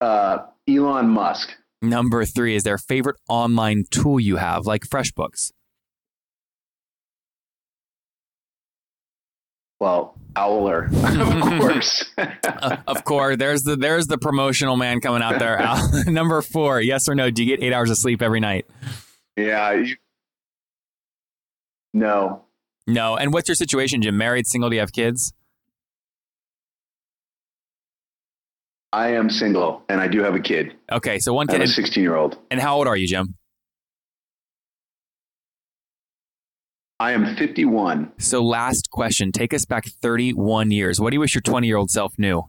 Uh, 0.00 0.38
Elon 0.68 1.08
Musk. 1.08 1.50
Number 1.82 2.24
three, 2.24 2.56
is 2.56 2.64
there 2.64 2.74
a 2.74 2.78
favorite 2.78 3.16
online 3.28 3.84
tool 3.90 4.18
you 4.18 4.36
have, 4.36 4.66
like 4.66 4.82
FreshBooks? 4.84 5.52
Well, 9.80 10.16
Owler, 10.36 10.84
of 11.04 11.60
course. 11.60 12.04
Uh, 12.16 12.76
of 12.86 13.04
course, 13.04 13.36
there's 13.38 13.62
the 13.62 13.76
there's 13.76 14.06
the 14.08 14.18
promotional 14.18 14.76
man 14.76 15.00
coming 15.00 15.22
out 15.22 15.38
there. 15.38 15.56
Al. 15.58 16.04
Number 16.06 16.42
four, 16.42 16.80
yes 16.80 17.08
or 17.08 17.14
no? 17.14 17.30
Do 17.30 17.44
you 17.44 17.56
get 17.56 17.64
eight 17.64 17.72
hours 17.72 17.90
of 17.90 17.96
sleep 17.96 18.20
every 18.22 18.40
night? 18.40 18.66
yeah. 19.36 19.72
You, 19.72 19.96
no. 21.94 22.42
No. 22.86 23.16
And 23.16 23.32
what's 23.32 23.48
your 23.48 23.54
situation, 23.54 24.02
Jim? 24.02 24.16
Married, 24.16 24.46
single? 24.46 24.68
Do 24.70 24.74
you 24.76 24.80
have 24.80 24.92
kids? 24.92 25.32
I 28.92 29.08
am 29.12 29.28
single 29.30 29.82
and 29.88 30.00
I 30.00 30.08
do 30.08 30.22
have 30.22 30.34
a 30.34 30.40
kid. 30.40 30.74
Okay, 30.90 31.18
so 31.18 31.32
one 31.34 31.46
kid. 31.46 31.60
a 31.60 31.66
16 31.66 32.02
year 32.02 32.16
old. 32.16 32.38
And 32.50 32.60
how 32.60 32.76
old 32.76 32.86
are 32.86 32.96
you, 32.96 33.06
Jim? 33.06 33.34
I 37.00 37.12
am 37.12 37.36
51. 37.36 38.12
So 38.18 38.42
last 38.42 38.90
question. 38.90 39.30
Take 39.30 39.54
us 39.54 39.64
back 39.64 39.86
31 39.86 40.72
years. 40.72 41.00
What 41.00 41.10
do 41.10 41.14
you 41.14 41.20
wish 41.20 41.32
your 41.32 41.42
20 41.42 41.66
year 41.66 41.76
old 41.76 41.90
self 41.90 42.18
knew? 42.18 42.42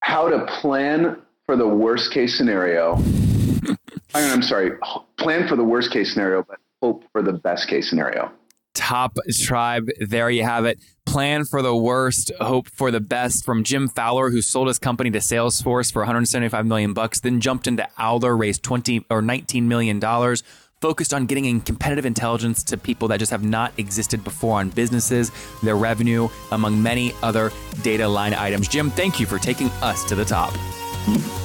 How 0.00 0.28
to 0.28 0.44
plan 0.60 1.22
for 1.46 1.56
the 1.56 1.66
worst 1.66 2.12
case 2.12 2.36
scenario. 2.36 2.94
I 4.14 4.20
mean, 4.20 4.30
I'm 4.30 4.42
sorry, 4.42 4.72
plan 5.16 5.48
for 5.48 5.56
the 5.56 5.64
worst 5.64 5.90
case 5.90 6.12
scenario, 6.12 6.44
but 6.46 6.58
hope 6.82 7.04
for 7.10 7.22
the 7.22 7.32
best 7.32 7.68
case 7.68 7.88
scenario. 7.88 8.30
Top 8.74 9.16
tribe. 9.42 9.88
There 10.00 10.30
you 10.30 10.42
have 10.42 10.64
it. 10.64 10.78
Plan 11.06 11.44
for 11.44 11.62
the 11.62 11.74
worst, 11.76 12.32
hope 12.40 12.68
for 12.68 12.90
the 12.90 13.00
best. 13.00 13.44
From 13.44 13.62
Jim 13.62 13.88
Fowler, 13.88 14.30
who 14.30 14.42
sold 14.42 14.68
his 14.68 14.78
company 14.78 15.10
to 15.12 15.18
Salesforce 15.18 15.92
for 15.92 16.00
175 16.00 16.66
million 16.66 16.92
bucks, 16.92 17.20
then 17.20 17.40
jumped 17.40 17.66
into 17.66 17.88
Owler, 17.98 18.36
raised 18.36 18.62
20 18.62 19.06
or 19.10 19.22
19 19.22 19.68
million 19.68 20.00
dollars. 20.00 20.42
Focused 20.80 21.14
on 21.14 21.24
getting 21.24 21.46
in 21.46 21.60
competitive 21.62 22.04
intelligence 22.04 22.62
to 22.64 22.76
people 22.76 23.08
that 23.08 23.18
just 23.18 23.30
have 23.30 23.42
not 23.42 23.72
existed 23.78 24.22
before 24.22 24.58
on 24.58 24.68
businesses, 24.68 25.30
their 25.62 25.76
revenue, 25.76 26.28
among 26.52 26.82
many 26.82 27.14
other 27.22 27.50
data 27.82 28.06
line 28.06 28.34
items. 28.34 28.68
Jim, 28.68 28.90
thank 28.90 29.18
you 29.18 29.24
for 29.24 29.38
taking 29.38 29.68
us 29.80 30.04
to 30.04 30.14
the 30.14 30.24
top. 30.24 30.52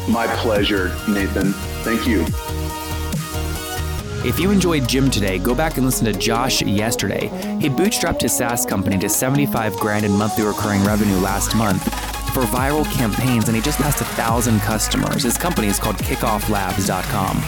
My 0.09 0.27
pleasure, 0.39 0.89
Nathan. 1.07 1.53
Thank 1.83 2.05
you. 2.05 2.25
If 4.25 4.37
you 4.37 4.51
enjoyed 4.51 4.87
Jim 4.87 5.09
today, 5.09 5.39
go 5.39 5.55
back 5.55 5.77
and 5.77 5.85
listen 5.85 6.05
to 6.05 6.11
Josh 6.11 6.61
yesterday. 6.61 7.29
He 7.61 7.69
bootstrapped 7.69 8.21
his 8.21 8.35
SaaS 8.35 8.65
company 8.65 8.97
to 8.99 9.07
75 9.07 9.77
grand 9.77 10.05
in 10.05 10.11
monthly 10.11 10.43
recurring 10.43 10.83
revenue 10.83 11.17
last 11.19 11.55
month 11.55 11.83
for 12.33 12.41
viral 12.41 12.85
campaigns, 12.91 13.47
and 13.47 13.55
he 13.55 13.61
just 13.61 13.79
passed 13.79 14.01
a 14.01 14.05
thousand 14.05 14.59
customers. 14.59 15.23
His 15.23 15.37
company 15.37 15.67
is 15.67 15.79
called 15.79 15.95
kickofflabs.com. 15.95 17.43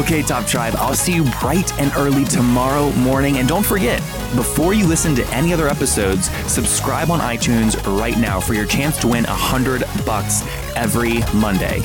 Okay, 0.00 0.22
Top 0.22 0.44
Tribe, 0.46 0.74
I'll 0.76 0.94
see 0.94 1.14
you 1.14 1.24
bright 1.40 1.72
and 1.80 1.92
early 1.96 2.24
tomorrow 2.24 2.90
morning. 2.94 3.38
And 3.38 3.48
don't 3.48 3.64
forget, 3.64 4.00
before 4.34 4.74
you 4.74 4.86
listen 4.88 5.14
to 5.14 5.26
any 5.28 5.52
other 5.52 5.68
episodes, 5.68 6.30
subscribe 6.50 7.10
on 7.12 7.20
iTunes 7.20 7.80
right 7.98 8.18
now 8.18 8.40
for 8.40 8.54
your 8.54 8.66
chance 8.66 8.98
to 8.98 9.08
win 9.08 9.24
a 9.24 9.34
hundred 9.34 9.84
bucks 10.04 10.42
every 10.74 11.20
Monday. 11.32 11.80